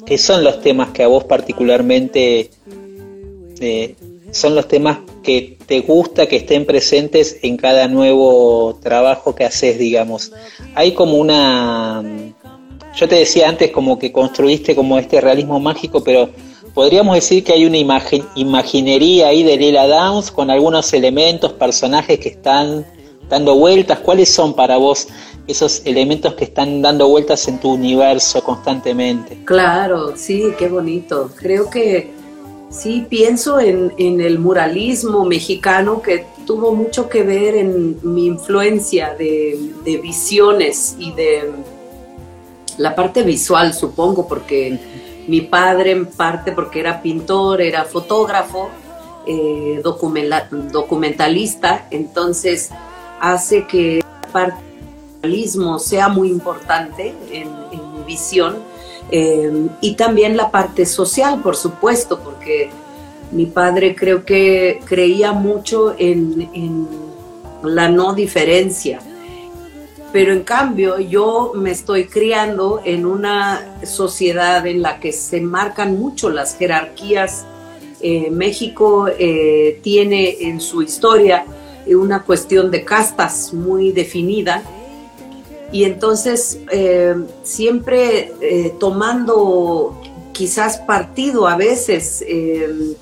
[0.06, 2.52] que son los temas que a vos particularmente
[4.32, 9.78] son los temas que te gusta que estén presentes en cada nuevo trabajo que haces,
[9.78, 10.32] digamos.
[10.76, 12.04] Hay como una...
[12.96, 16.30] Yo te decía antes como que construiste como este realismo mágico, pero
[16.74, 22.20] podríamos decir que hay una imagen, imaginería ahí de Lila Downs con algunos elementos, personajes
[22.20, 22.86] que están
[23.30, 24.00] dando vueltas.
[24.00, 25.08] ¿Cuáles son para vos
[25.48, 29.38] esos elementos que están dando vueltas en tu universo constantemente?
[29.46, 31.30] Claro, sí, qué bonito.
[31.36, 32.19] Creo que
[32.70, 39.72] Sí, pienso en, el muralismo mexicano que tuvo mucho que ver en mi influencia de,
[40.04, 41.52] visiones y de
[42.78, 44.78] la parte visual, supongo, porque
[45.28, 48.70] mi padre en parte porque era pintor, era fotógrafo,
[49.26, 52.70] eh, documentalista, entonces
[53.20, 54.64] hace que el parte
[55.22, 58.58] muralismo sea muy importante en mi visión
[59.12, 62.70] Em, y también la parte social, por supuesto, porque
[63.32, 66.88] mi padre creo que creía mucho en,
[67.64, 69.00] la no diferencia.
[70.14, 76.00] Pero en cambio yo me estoy criando en una sociedad en la que se marcan
[76.00, 77.46] mucho las jerarquías.
[78.02, 81.46] Eh, México eh, tiene en su historia
[81.88, 84.64] una cuestión de castas muy definida
[85.72, 90.02] y entonces eh, siempre eh, tomando
[90.32, 92.96] quizás partido a veces eh,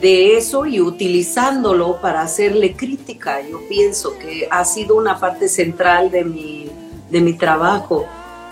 [0.00, 3.40] de eso y utilizándolo para hacerle crítica.
[3.48, 6.66] Yo pienso que ha sido una parte central de mi,
[7.10, 8.06] de mi trabajo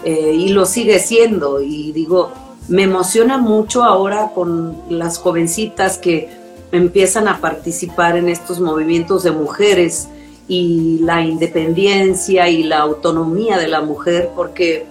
[0.05, 1.61] y lo sigue siendo.
[1.61, 2.31] Y digo,
[2.69, 6.29] me emociona mucho ahora con las jovencitas que
[6.73, 10.09] empiezan a participar en estos movimientos de mujeres
[10.49, 14.87] y la independencia y la autonomía de la mujer, porque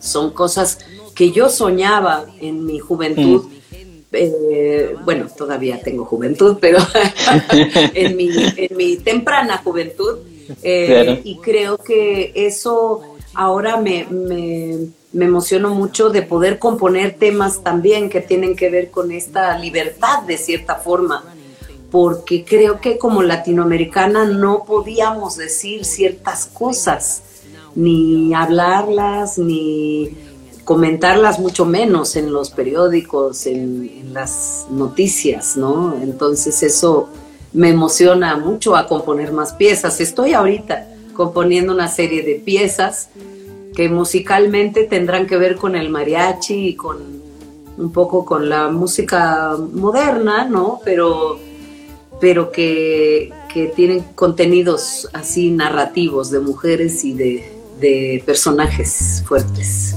[0.00, 0.78] son cosas
[1.14, 3.44] que yo soñaba en mi juventud.
[3.44, 3.52] Mm.
[4.14, 6.78] Eh, bueno, todavía tengo juventud, pero
[7.94, 10.18] en, mi, temprana juventud.
[10.62, 13.02] Eh, y creo que eso
[13.34, 14.78] ahora me, me,
[15.12, 20.22] me emociono mucho de poder componer temas también que tienen que ver con esta libertad
[20.22, 21.24] de cierta forma
[21.92, 27.22] porque creo que como latinoamericana no podíamos decir ciertas cosas,
[27.74, 30.10] ni hablarlas, ni
[30.64, 35.94] comentarlas, mucho menos en los periódicos, en, las noticias, ¿no?
[36.02, 37.08] Entonces eso
[37.54, 40.00] me emociona mucho a componer más piezas.
[40.00, 43.08] Estoy ahorita componiendo una serie de piezas
[43.74, 47.22] que musicalmente tendrán que ver con el mariachi y con
[47.78, 50.80] un poco con la música moderna, ¿no?
[50.84, 51.38] Pero
[52.22, 53.32] pero que,
[53.74, 59.96] tienen contenidos así narrativos de mujeres y de, personajes fuertes.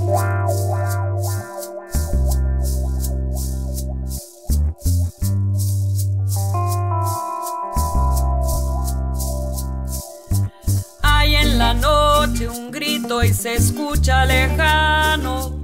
[11.04, 15.62] Hay en la noche un grito y se escucha lejano.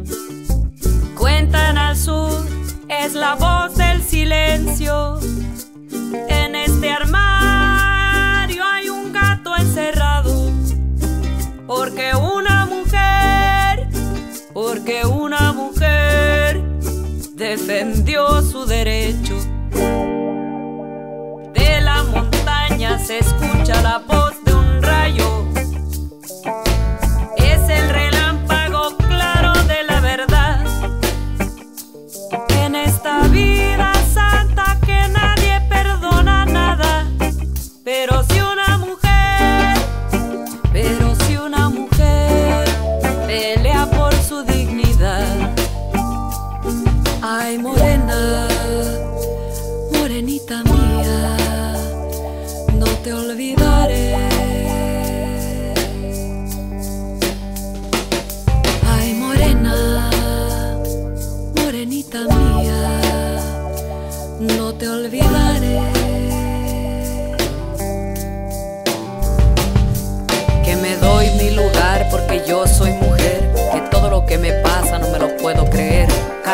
[1.18, 2.46] Cuentan al sur,
[2.88, 5.20] es la voz del silencio
[6.14, 6.41] en
[6.82, 10.52] este armario hay un gato encerrado.
[11.68, 13.88] Porque una mujer,
[14.52, 16.60] porque una mujer
[17.36, 19.36] defendió su derecho.
[21.54, 25.41] De la montaña se escucha la voz de un rayo.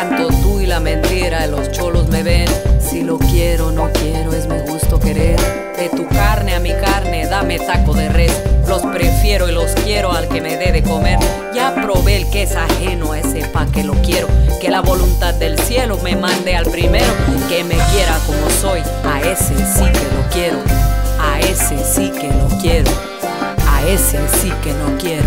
[0.00, 2.46] Canto tú y la mentira, los cholos me ven.
[2.80, 5.36] Si lo quiero, no quiero, es mi gusto querer.
[5.76, 8.32] De tu carne a mi carne, dame taco de res.
[8.68, 11.18] Los prefiero y los quiero al que me dé de comer.
[11.52, 14.28] Ya probé el que es ajeno a ese pa' que lo quiero.
[14.60, 17.12] Que la voluntad del cielo me mande al primero.
[17.48, 20.58] Que me quiera como soy, a ese sí que lo quiero.
[21.20, 22.90] A ese sí que lo quiero.
[23.66, 25.26] A ese sí que no quiero.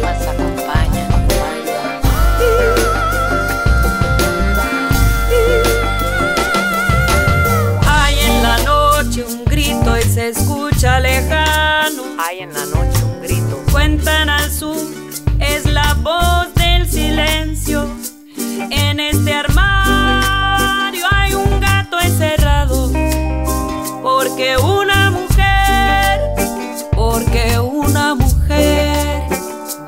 [18.73, 22.89] En este armario hay un gato encerrado.
[24.01, 26.21] Porque una mujer,
[26.95, 29.23] porque una mujer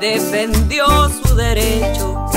[0.00, 2.33] defendió su derecho.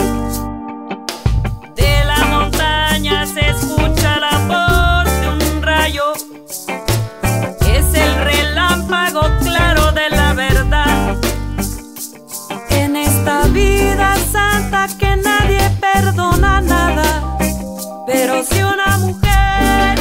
[18.27, 19.97] Pero si una mujer,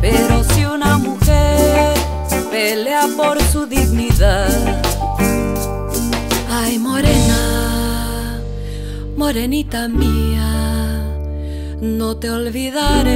[0.00, 1.92] pero si una mujer
[2.48, 4.48] pelea por su dignidad.
[6.48, 8.40] Ay, morena,
[9.16, 11.12] morenita mía,
[11.80, 13.08] no te olvidaré.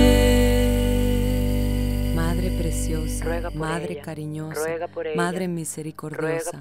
[2.16, 4.69] Madre preciosa, madre cariñosa,
[5.14, 6.59] madre misericordiosa.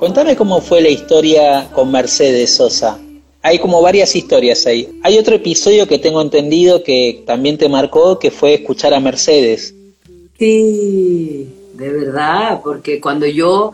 [0.00, 2.98] Contame cómo fue la historia con Mercedes Sosa.
[3.42, 4.88] Hay como varias historias ahí.
[5.02, 9.74] Hay otro episodio que tengo entendido que también te marcó, que fue escuchar a Mercedes.
[10.38, 13.72] Sí, de verdad, porque cuando yo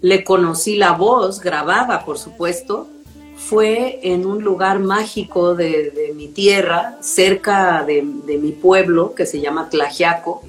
[0.00, 2.88] le conocí la voz, grababa, por supuesto,
[3.36, 9.40] fue en un lugar mágico de, mi tierra, cerca de, de, mi pueblo, que se
[9.40, 10.42] llama Tlajiaco,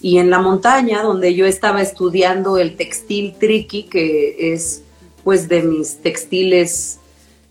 [0.00, 4.82] y en la montaña donde yo estaba estudiando el textil triqui, que es
[5.22, 6.99] pues de mis textiles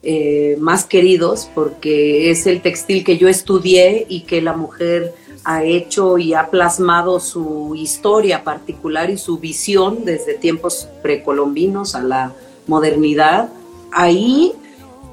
[0.01, 5.63] eh, más queridos, porque es el textil que yo estudié y que la mujer ha
[5.63, 12.33] hecho y ha plasmado su historia particular y su visión desde tiempos precolombinos a la
[12.67, 13.49] modernidad.
[13.91, 14.53] Ahí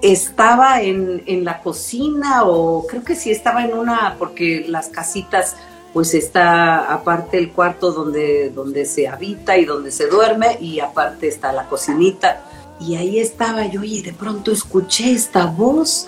[0.03, 5.57] estaba en, en, la cocina o creo que sí estaba en una, porque las casitas,
[5.93, 11.29] pues está aparte el cuarto donde, donde se habita y donde se duerme y aparte
[11.29, 12.45] está la cocinita.
[12.81, 16.07] Y ahí estaba yo y de pronto escuché esta voz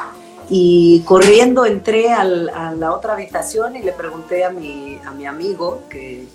[0.51, 5.27] y corriendo entré al, a la otra habitación y le pregunté a mi, a mi
[5.27, 6.27] amigo que,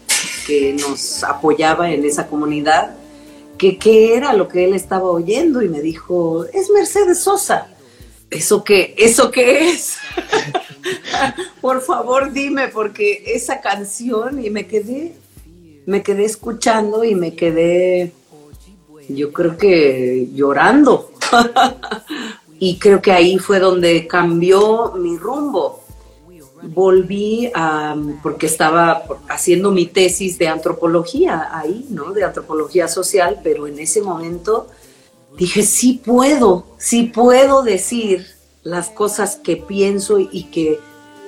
[0.45, 2.95] que nos apoyaba en esa comunidad
[3.57, 7.67] que qué era lo que él estaba oyendo y me dijo, es Mercedes Sosa.
[8.29, 8.95] ¿Eso qué?
[8.97, 9.97] ¿Eso qué es?
[11.61, 15.15] Por favor, dime, porque esa canción y me quedé,
[15.85, 18.11] me quedé escuchando y me quedé,
[19.09, 21.11] yo creo que llorando.
[22.59, 25.83] y creo que ahí fue donde cambió mi rumbo.
[26.61, 32.13] Volví a, porque estaba haciendo mi tesis de antropología ahí, ¿no?
[32.13, 34.67] De antropología social, pero en ese momento
[35.37, 38.27] dije, sí puedo, sí puedo decir
[38.63, 40.79] las cosas que pienso y que,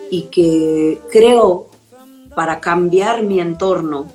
[0.10, 1.68] y que creo
[2.34, 4.12] para cambiar mi entorno,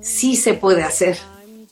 [0.00, 1.18] sí se puede hacer.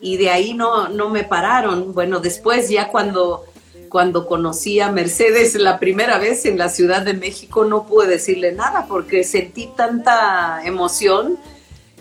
[0.07, 1.93] Y de ahí no, no me pararon.
[1.93, 3.45] Bueno, después ya cuando,
[3.89, 8.53] cuando conocí a Mercedes la primera vez en la Ciudad de México, no pude decirle
[8.53, 11.41] nada porque sentí tanta emoción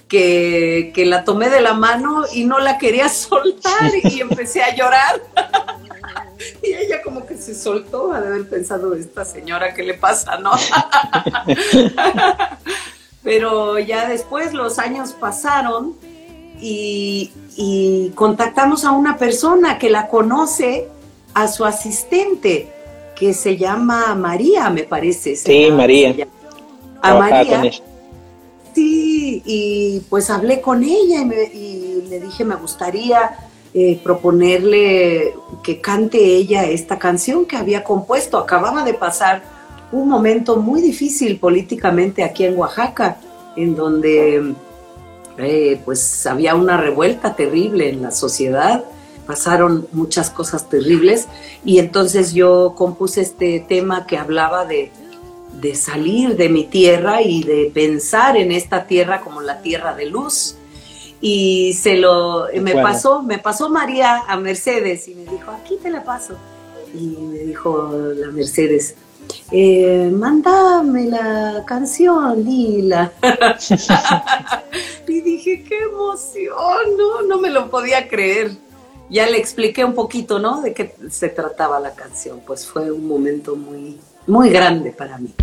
[0.07, 4.75] que, que, la tomé de la mano y no la quería soltar y empecé a
[4.75, 5.23] llorar.
[6.61, 10.37] y ella como que se soltó a haber pensado, esta señora, ¿qué le pasa?
[10.37, 10.51] ¿No?
[13.23, 15.95] Pero ya después los años pasaron
[16.61, 20.87] y, y contactamos a una persona que la conoce
[21.33, 22.69] a su asistente
[23.15, 25.35] que se llama María, me parece.
[25.35, 26.27] Sí, María.
[27.01, 27.57] A María.
[27.57, 27.79] con ella.
[28.73, 33.37] Sí, y pues hablé con ella y, me- y le dije, me gustaría
[33.73, 35.33] eh, proponerle
[35.63, 38.37] que cante ella esta canción que había compuesto.
[38.37, 39.43] Acababa de pasar
[39.93, 43.17] un momento muy difícil políticamente aquí en Oaxaca,
[43.55, 44.53] en donde
[45.37, 48.85] eh, pues había una revuelta terrible en la sociedad,
[49.27, 51.27] pasaron muchas cosas terribles
[51.63, 54.91] y entonces yo compuse este tema que hablaba de,
[55.59, 60.05] de salir de mi tierra y de pensar en esta tierra como la tierra de
[60.05, 60.55] luz.
[61.21, 65.89] Y se lo me pasó, me pasó María a Mercedes y me dijo, aquí te
[65.89, 66.35] la paso.
[66.93, 68.95] Y me dijo la Mercedes,
[69.51, 73.11] eh, mándame la canción, Lila.
[75.07, 78.51] y dije, qué emoción, no, no me lo podía creer.
[79.09, 80.61] Ya le expliqué un poquito, ¿no?
[80.61, 82.41] De qué se trataba la canción.
[82.45, 85.33] Pues fue un momento muy, muy grande para mí.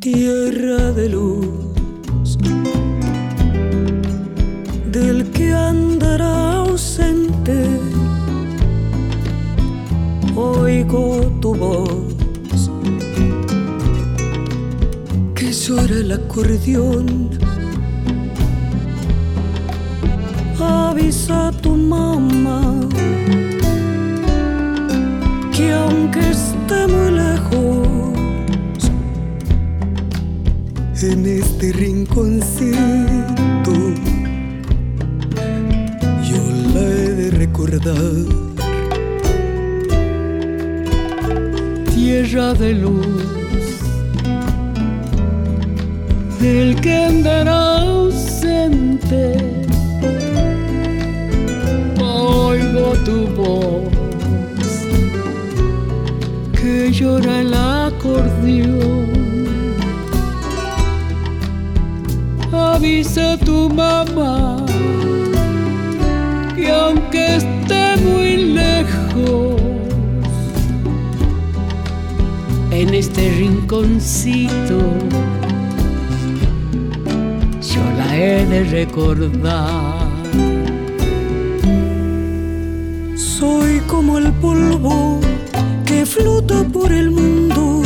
[0.00, 1.69] tierra de luz,
[16.00, 17.30] el acordeón.
[20.58, 22.60] Avisa a tu mamá
[25.52, 28.80] que aunque esté muy lejos,
[31.02, 32.74] en este rinconcito
[36.28, 36.42] yo
[36.74, 38.24] la he de recordar.
[41.94, 43.19] Tierra de luz,
[46.40, 49.36] del que andará ausente,
[52.00, 53.92] oigo tu voz
[56.58, 59.10] que llora el acordeón.
[62.52, 64.64] avisa a tu mamá
[66.56, 69.60] que aunque esté muy lejos,
[72.70, 75.09] en este rinconcito
[78.30, 80.08] yo la he de recordar.
[83.16, 85.20] Soy como el polvo
[85.84, 87.82] que flota por el mundo,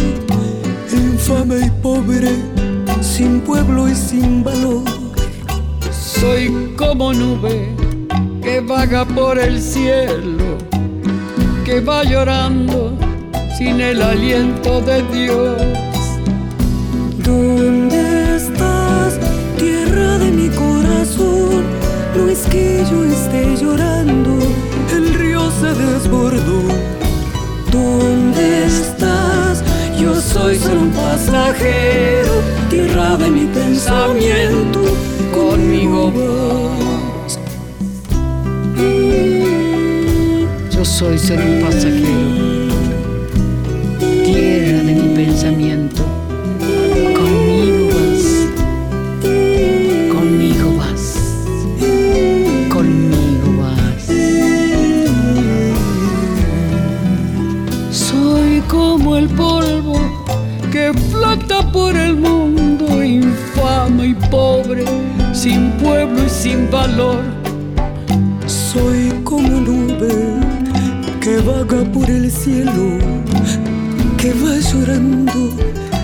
[0.92, 2.30] infame y pobre
[3.00, 4.84] sin pueblo y sin valor.
[5.90, 7.68] Soy como nube
[8.42, 10.58] que vaga por el cielo,
[11.64, 12.96] que va llorando
[13.56, 15.56] sin el aliento de Dios.
[17.24, 18.03] ¿Dónde
[22.16, 24.38] No es que yo esté llorando,
[24.94, 26.62] el río se desbordó.
[27.72, 29.64] ¿Dónde estás?
[29.98, 32.32] Yo soy solo un pasajero,
[32.70, 34.80] tierra de mi pensamiento,
[35.34, 37.38] conmigo vas.
[40.70, 42.43] Yo soy solo un pasajero,
[66.44, 67.22] sin valor.
[68.46, 70.14] Soy como nube
[71.22, 72.86] que vaga por el cielo,
[74.18, 75.40] que va llorando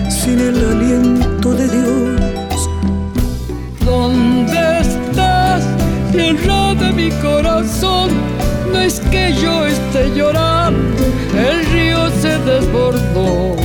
[0.09, 2.59] sin el aliento de Dios.
[3.85, 5.61] ¿Dónde estás,
[6.11, 8.09] tierra de mi corazón?
[8.71, 11.03] No es que yo esté llorando,
[11.47, 13.60] el río se desbordó.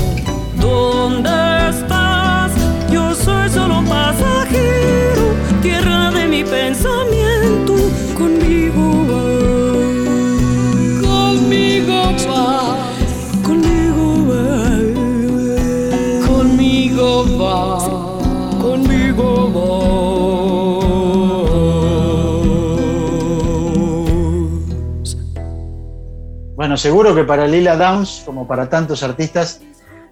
[26.76, 29.62] Bueno, seguro que para Lila Downs, como para tantos artistas,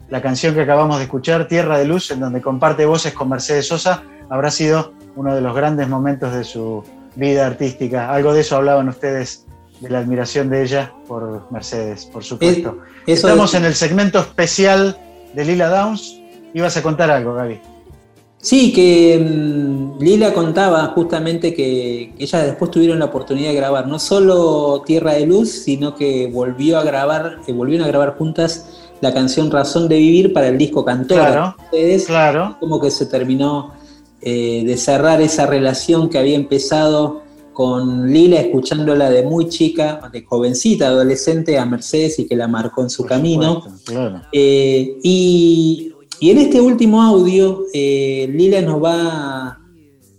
[0.08, 3.68] la canción que acabamos de escuchar, Tierra de Luz, en donde comparte voces con Mercedes
[3.68, 6.82] Sosa, habrá sido uno de los grandes momentos de su
[7.16, 8.10] vida artística.
[8.10, 9.44] Algo de eso hablaban ustedes,
[9.80, 12.78] de la admiración de ella por Mercedes, por supuesto.
[13.06, 14.96] Eso Estamos es- en el segmento especial
[15.34, 16.18] de Lila Downs.
[16.54, 17.60] Ibas a contar algo, Gaby.
[18.44, 23.98] Sí, que mm, Lila contaba justamente que ellas después tuvieron la oportunidad de grabar no
[23.98, 28.66] solo Tierra de Luz, sino que volvió a grabar, eh, volvieron a grabar juntas
[29.00, 31.56] la canción Razón de Vivir para el disco Cantora.
[31.70, 32.56] Claro, claro.
[32.60, 33.72] Como que se terminó
[34.20, 37.22] eh, de cerrar esa relación que había empezado
[37.54, 42.82] con Lila escuchándola de muy chica, de jovencita, adolescente a Mercedes y que la marcó
[42.82, 43.62] en su camino.
[43.62, 44.20] Supuesto, claro.
[44.32, 49.58] Eh, y, y en este último audio, eh, Lila nos va,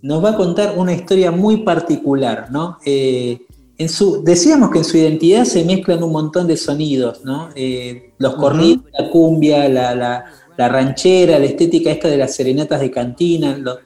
[0.02, 2.78] nos va a contar una historia muy particular, ¿no?
[2.86, 3.40] Eh,
[3.78, 7.50] en su, decíamos que en su identidad se mezclan un montón de sonidos, ¿no?
[7.56, 10.26] Eh, los corridos, la cumbia, la, la-
[10.58, 13.78] la ranchera, la estética esta de las serenatas de cantina, lo-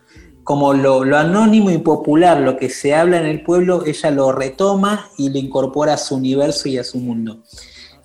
[0.44, 4.32] como lo, lo anónimo y popular, lo que se habla en el pueblo, ella lo
[4.32, 7.40] retoma y lo incorpora a su universo y a su mundo.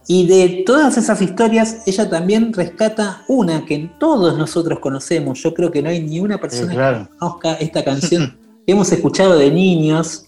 [0.06, 5.42] Y de todas esas historias, ella también rescata una que todos nosotros conocemos.
[5.42, 7.08] Yo creo que no hay ni una persona Sí, claro.
[7.10, 8.36] que conozca esta canción
[8.66, 10.26] que hemos escuchado de niños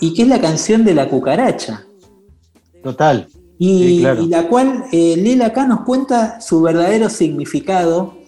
[0.00, 1.86] y que es la canción de la cucaracha.
[2.82, 3.26] Total.
[3.58, 4.22] Y, Sí, claro.
[4.22, 8.18] y la cual eh, Lila acá nos cuenta su verdadero significado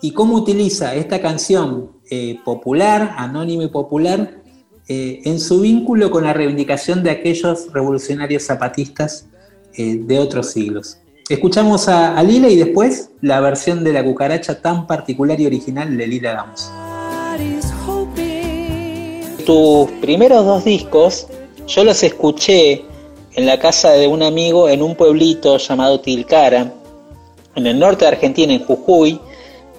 [0.00, 4.40] y cómo utiliza esta canción eh, popular, anónima y popular,
[4.88, 9.26] eh, en su vínculo con la reivindicación de aquellos revolucionarios zapatistas
[9.76, 10.98] eh, de otros siglos.
[11.28, 16.06] Escuchamos a, Lila y después la versión de la cucaracha tan particular y original de
[16.06, 16.70] Lila Downs.
[19.46, 21.28] Tus primeros dos discos
[21.68, 22.84] yo los escuché
[23.34, 26.72] en la casa de un amigo en un pueblito llamado Tilcara,
[27.54, 29.20] en el norte de Argentina, en Jujuy,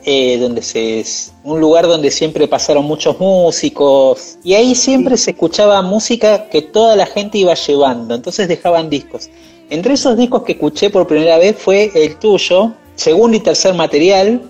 [0.06, 1.04] eh, donde se,
[1.44, 6.96] un lugar donde siempre pasaron muchos músicos y ahí siempre se escuchaba música que toda
[6.96, 9.30] la gente iba llevando, entonces dejaban discos.
[9.72, 14.42] Entre esos discos que escuché por primera vez fue el tuyo, segundo y tercer material.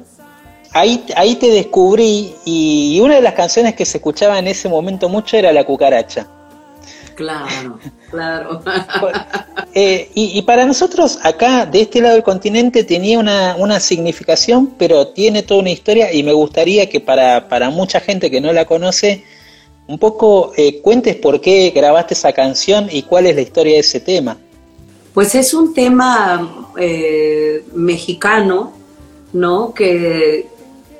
[0.71, 4.67] Ahí, ahí te descubrí y, y una de las canciones que se escuchaba en ese
[4.67, 6.25] momento mucho era La Cucaracha.
[7.13, 7.77] Claro,
[8.09, 8.61] claro.
[9.75, 14.73] Eh, y, y para nosotros acá, de este lado del continente, tenía una, una significación,
[14.79, 18.51] pero tiene toda una historia y me gustaría que para, para mucha gente que no
[18.53, 19.23] la conoce,
[19.85, 23.81] un poco eh, cuentes por qué grabaste esa canción y cuál es la historia de
[23.81, 24.35] ese tema.
[25.13, 28.73] Pues es un tema eh, mexicano,
[29.33, 29.73] ¿no?
[29.73, 30.47] Que,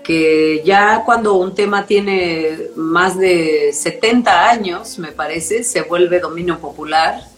[0.04, 6.60] que ya cuando un tema tiene más de 70 años, me parece, se vuelve dominio
[6.60, 7.30] popular.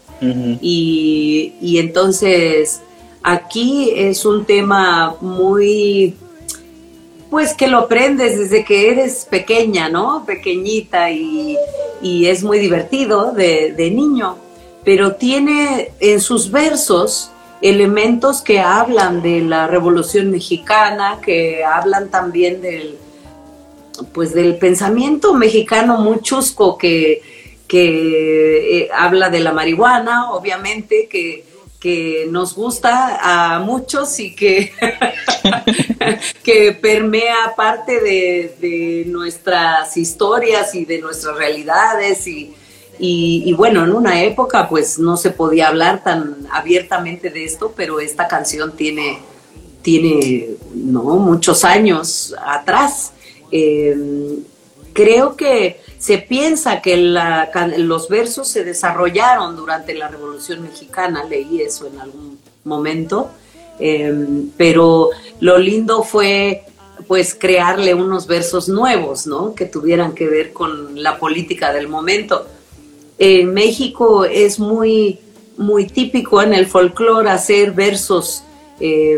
[0.62, 2.80] Y, y entonces
[3.24, 6.16] aquí es un tema muy,
[7.30, 10.24] pues que lo aprendes desde que eres pequeña, ¿no?
[10.26, 11.58] Pequeñita y,
[12.02, 14.38] y es muy divertido de, de niño,
[14.84, 17.32] pero tiene en sus versos
[17.62, 22.98] elementos que hablan de la Revolución Mexicana, que hablan también del,
[24.14, 27.22] pues del pensamiento mexicano muy chusco que,
[27.68, 31.46] que eh, habla de la marihuana, obviamente, que,
[31.80, 34.74] que nos gusta a muchos y que,
[36.44, 42.54] que permea parte de, de nuestras historias y de nuestras realidades y,
[43.00, 48.00] y, bueno, en una época pues no se podía hablar tan abiertamente de esto, pero
[48.00, 49.20] esta canción tiene,
[49.82, 51.02] tiene ¿no?
[51.18, 53.14] muchos años atrás.
[53.52, 54.38] Eh,
[54.94, 61.88] creo que se piensa que los versos se desarrollaron durante la Revolución Mexicana, leí eso
[61.88, 63.32] en algún momento,
[63.80, 64.14] eh,
[64.56, 65.10] pero
[65.40, 66.64] lo lindo fue
[67.08, 69.56] pues crearle unos versos nuevos, ¿no?
[69.56, 72.48] Que tuvieran que ver con la política del momento.
[73.26, 75.18] En México es muy,
[75.56, 78.44] muy típico en el folclore hacer versos
[78.82, 79.18] eh,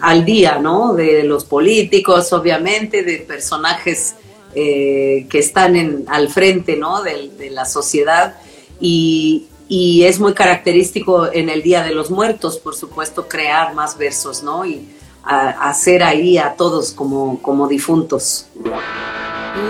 [0.00, 0.94] al día, ¿no?
[0.94, 4.14] De los políticos, obviamente, de personajes
[4.54, 7.02] eh, que están en, al frente, ¿no?
[7.02, 8.36] De, la sociedad.
[8.80, 14.44] Y, es muy característico en el Día de los Muertos, por supuesto, crear más versos,
[14.44, 14.64] ¿no?
[14.64, 14.86] Y
[15.24, 18.46] hacer ahí a todos como, como difuntos.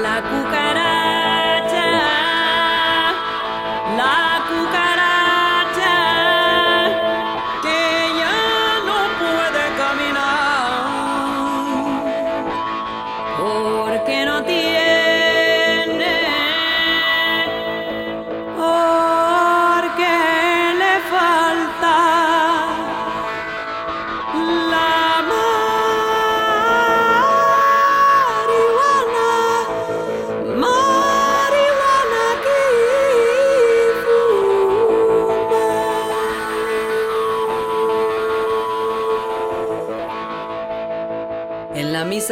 [0.02, 1.01] La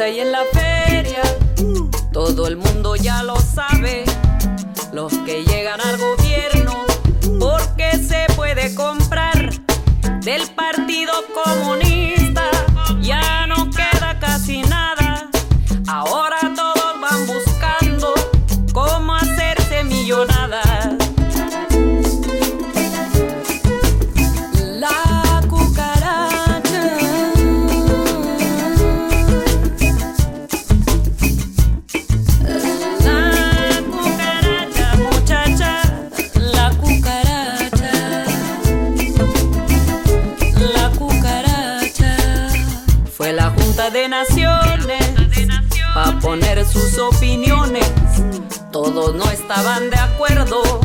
[0.07, 0.30] Y en
[46.97, 47.89] opiniones.
[48.71, 50.80] Todos no estaban de acuerdo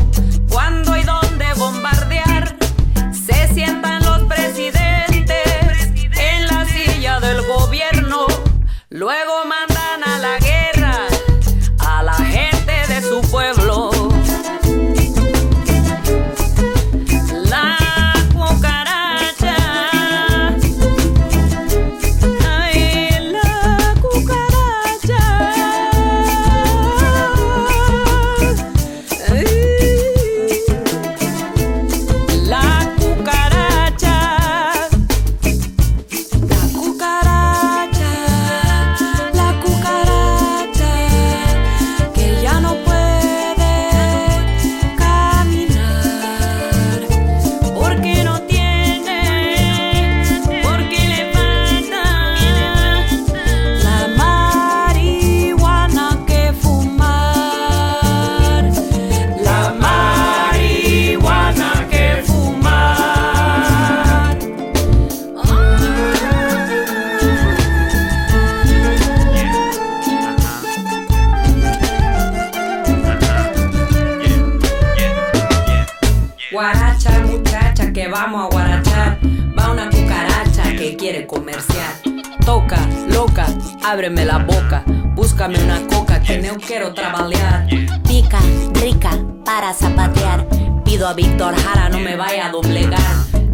[89.57, 90.45] para zapatear.
[90.85, 93.01] Pido a Víctor Jara no me vaya a doblegar.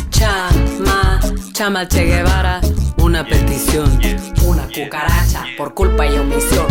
[0.09, 1.21] Chama,
[1.53, 2.59] chama Che Guevara.
[2.97, 3.99] Una petición,
[4.45, 6.67] una cucaracha Por culpa y omisión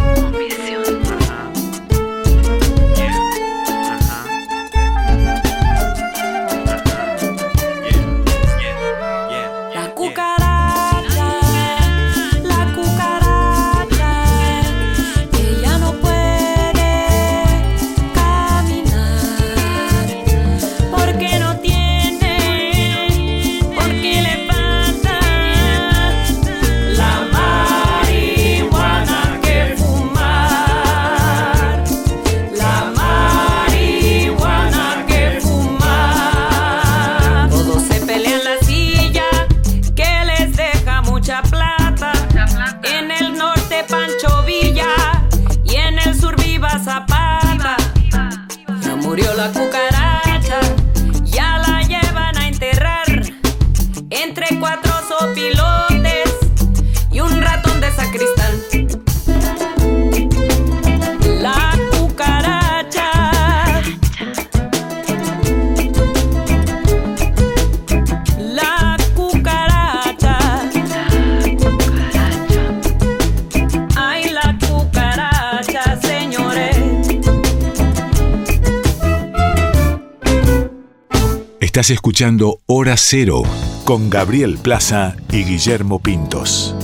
[81.83, 83.43] Estás escuchando Hora Cero
[83.83, 86.77] con Gabriel Plaza y Guillermo Pintos.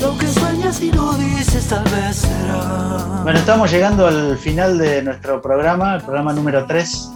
[0.00, 3.20] Lo que sueñas y no dices tal vez será.
[3.22, 7.10] Bueno, estamos llegando al final de nuestro programa, el programa número 3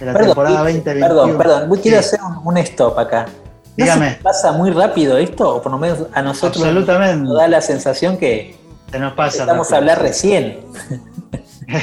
[0.00, 1.38] de la Perdón, temporada Perdón, 2021.
[1.38, 2.06] perdón, quiero Sí.
[2.06, 3.26] hacer un, un stop acá.
[3.80, 4.10] ¿No Dígame.
[4.10, 5.56] se pasa muy rápido esto?
[5.56, 7.24] O por lo menos a nosotros Absolutamente.
[7.24, 8.56] nos da la sensación que
[8.90, 10.60] Se nos pasa estamos a hablar recién.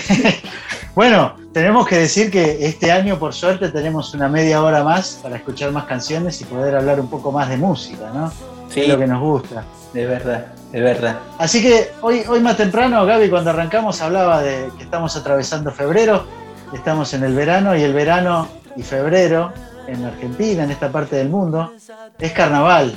[0.96, 5.36] Bueno, tenemos que decir que este año, por suerte, tenemos una media hora más para
[5.36, 8.32] escuchar más canciones y poder hablar un poco más de música, ¿no?
[8.68, 8.82] Sí.
[8.82, 9.64] Es lo que nos gusta.
[9.94, 11.20] De verdad, de verdad.
[11.38, 16.26] Así que hoy, hoy más temprano, Gaby, cuando arrancamos hablaba de que estamos atravesando febrero,
[16.74, 19.54] estamos en el verano y el verano y febrero
[19.88, 21.74] en Argentina, en esta parte del mundo,
[22.20, 22.96] es carnaval.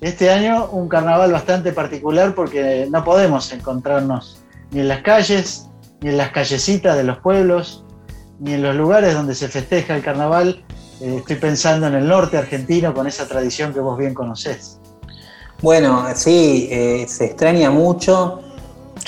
[0.00, 4.40] Este año un carnaval bastante particular porque no podemos encontrarnos
[4.70, 5.68] ni en las calles,
[6.00, 7.84] ni en las callecitas de los pueblos,
[8.38, 10.64] ni en los lugares donde se festeja el carnaval
[11.00, 14.78] eh, estoy pensando en el norte argentino con esa tradición que vos bien conocés.
[15.62, 18.42] Bueno, sí, eh, se extraña mucho.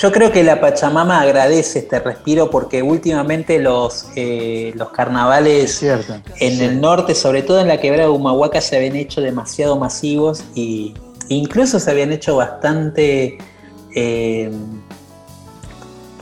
[0.03, 6.61] Yo creo que la Pachamama agradece este respiro porque últimamente los, eh, los carnavales en
[6.61, 10.93] el norte, sobre todo en la quebrada de Humahuaca, se habían hecho demasiado masivos y
[11.29, 13.37] incluso se habían hecho bastante,
[13.95, 14.51] eh,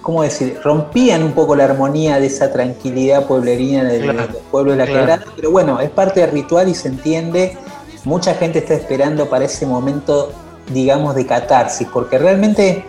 [0.04, 0.60] ¿cómo decir?
[0.64, 4.16] Rompían un poco la armonía de esa tranquilidad pueblerina del,
[4.52, 7.58] pueblo de la quebrada, pero bueno, es parte del ritual y se entiende.
[8.04, 10.32] Mucha gente está esperando para ese momento,
[10.72, 12.86] digamos, de catarsis, porque realmente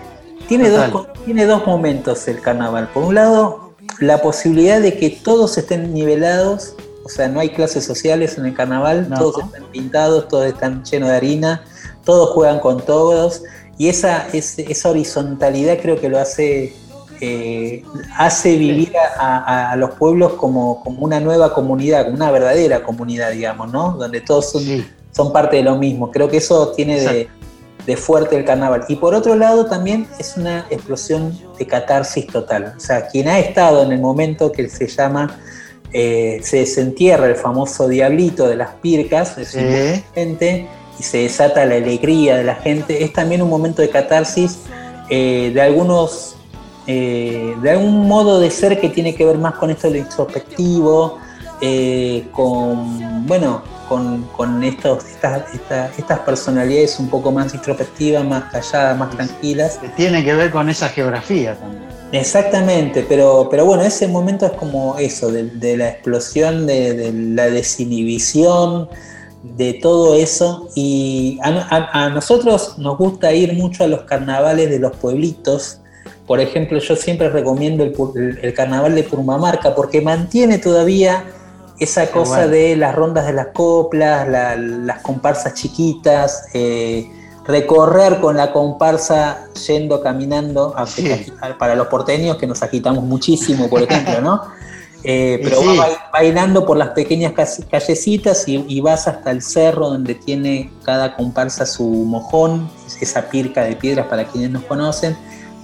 [0.48, 2.88] tiene dos, tiene dos momentos el carnaval.
[2.92, 6.74] Por un lado, la posibilidad de que todos estén nivelados,
[7.04, 11.08] o sea, no hay clases sociales en el carnaval, todos están pintados, todos están llenos
[11.08, 11.64] de harina,
[12.04, 13.42] todos juegan con todos,
[13.78, 16.74] y esa, esa horizontalidad creo que lo hace,
[17.20, 17.84] eh,
[18.16, 23.72] hace vivir a, los pueblos como, como, una nueva comunidad, como una verdadera comunidad, digamos,
[23.72, 23.92] ¿no?
[23.92, 24.62] Donde todos son,
[25.10, 26.10] son parte de lo mismo.
[26.10, 27.28] Creo que eso tiene de
[27.86, 28.84] de fuerte el carnaval.
[28.88, 32.74] Y por otro lado también es una explosión de catarsis total.
[32.76, 35.38] O sea, quien ha estado en el momento que se llama,
[35.92, 39.56] eh, se desentierra el famoso diablito de las pircas, es
[40.14, 40.66] gente,
[40.98, 44.60] y se desata la alegría de la gente, es también un momento de catarsis
[45.10, 46.36] eh, de algunos,
[46.86, 49.98] eh, de algún modo de ser que tiene que ver más con esto de lo
[50.00, 51.18] introspectivo,
[52.32, 53.62] con, bueno,
[54.36, 59.78] con, estos, estas, personalidades un poco más introspectivas, más calladas, más tranquilas.
[59.96, 61.82] tiene que ver con esa geografía también.
[62.12, 68.88] Exactamente, pero, pero bueno, ese momento es como eso, de, la explosión, de, la desinhibición,
[69.42, 70.68] de todo eso.
[70.74, 75.80] Y a, nosotros nos gusta ir mucho a los carnavales de los pueblitos.
[76.26, 81.24] Por ejemplo, yo siempre recomiendo el, el carnaval de Purmamarca porque mantiene todavía
[81.82, 87.10] esa cosa de las rondas de las coplas, las comparsas chiquitas, eh,
[87.44, 90.74] recorrer con la comparsa yendo caminando,
[91.58, 94.42] para los porteños que nos agitamos muchísimo, por ejemplo, ¿no?
[95.04, 100.70] Eh, pero vas bailando por las pequeñas callecitas y, vas hasta el cerro donde tiene
[100.84, 105.16] cada comparsa su mojón, esa pirca de piedras para quienes nos conocen,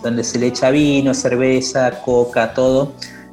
[0.02, 2.90] donde se le echa vino, cerveza, coca, todo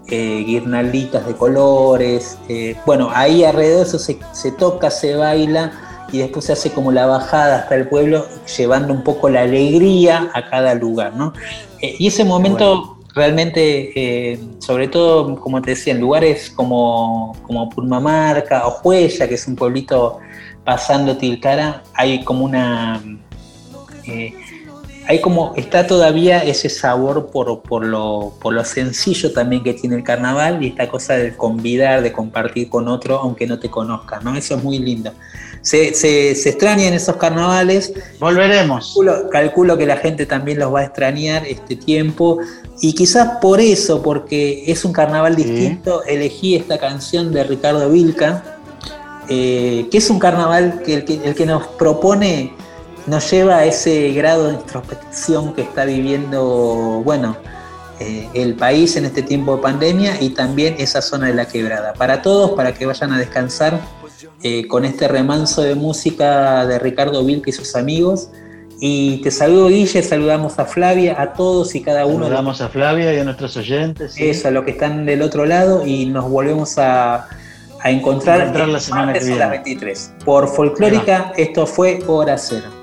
[0.07, 2.37] eh, guirnalditas de colores.
[2.47, 5.71] Eh, bueno, ahí alrededor eso se, toca, se baila
[6.11, 8.25] y después se hace como la bajada hasta el pueblo,
[8.57, 11.33] llevando un poco la alegría a cada lugar, ¿no?
[11.81, 17.69] Eh, y ese momento realmente, eh, sobre todo, como te decía, en lugares como, como
[17.69, 20.19] Purmamarca o Huella, que es un pueblito
[20.63, 23.01] pasando Tilcara, hay como una
[25.07, 29.97] hay como, está todavía ese sabor por, por, lo, por lo sencillo también que tiene
[29.97, 34.19] el carnaval y esta cosa de convidar, de compartir con otro aunque no te conozca,
[34.21, 34.35] ¿no?
[34.35, 35.11] Eso es muy lindo.
[35.61, 37.93] Se, se, extrañan esos carnavales.
[38.19, 38.95] Volveremos.
[39.31, 42.39] Calculo, que la gente también los va a extrañar este tiempo
[42.81, 48.43] y quizás por eso, porque es un carnaval distinto, elegí esta canción de Ricardo Vilca,
[49.29, 52.53] eh, que es un carnaval que el, que el que nos propone
[53.07, 57.37] nos lleva a ese grado de introspección que está viviendo, bueno,
[57.99, 61.93] eh, el país en este tiempo de pandemia y también esa zona de la quebrada.
[61.93, 63.79] Para todos, para que vayan a descansar
[64.43, 68.29] eh, con este remanso de música de Ricardo Vilca y sus amigos.
[68.81, 72.25] Y te saludo Guille, saludamos a Flavia, a todos y cada uno.
[72.25, 74.15] Saludamos a Flavia y a nuestros oyentes.
[74.19, 77.29] Eso, a los que están del otro lado y nos volvemos a,
[77.85, 79.47] encontrar, la semana que viene.
[79.47, 80.15] 23.
[80.25, 82.74] Por Folclórica, esto fue Hora Cero.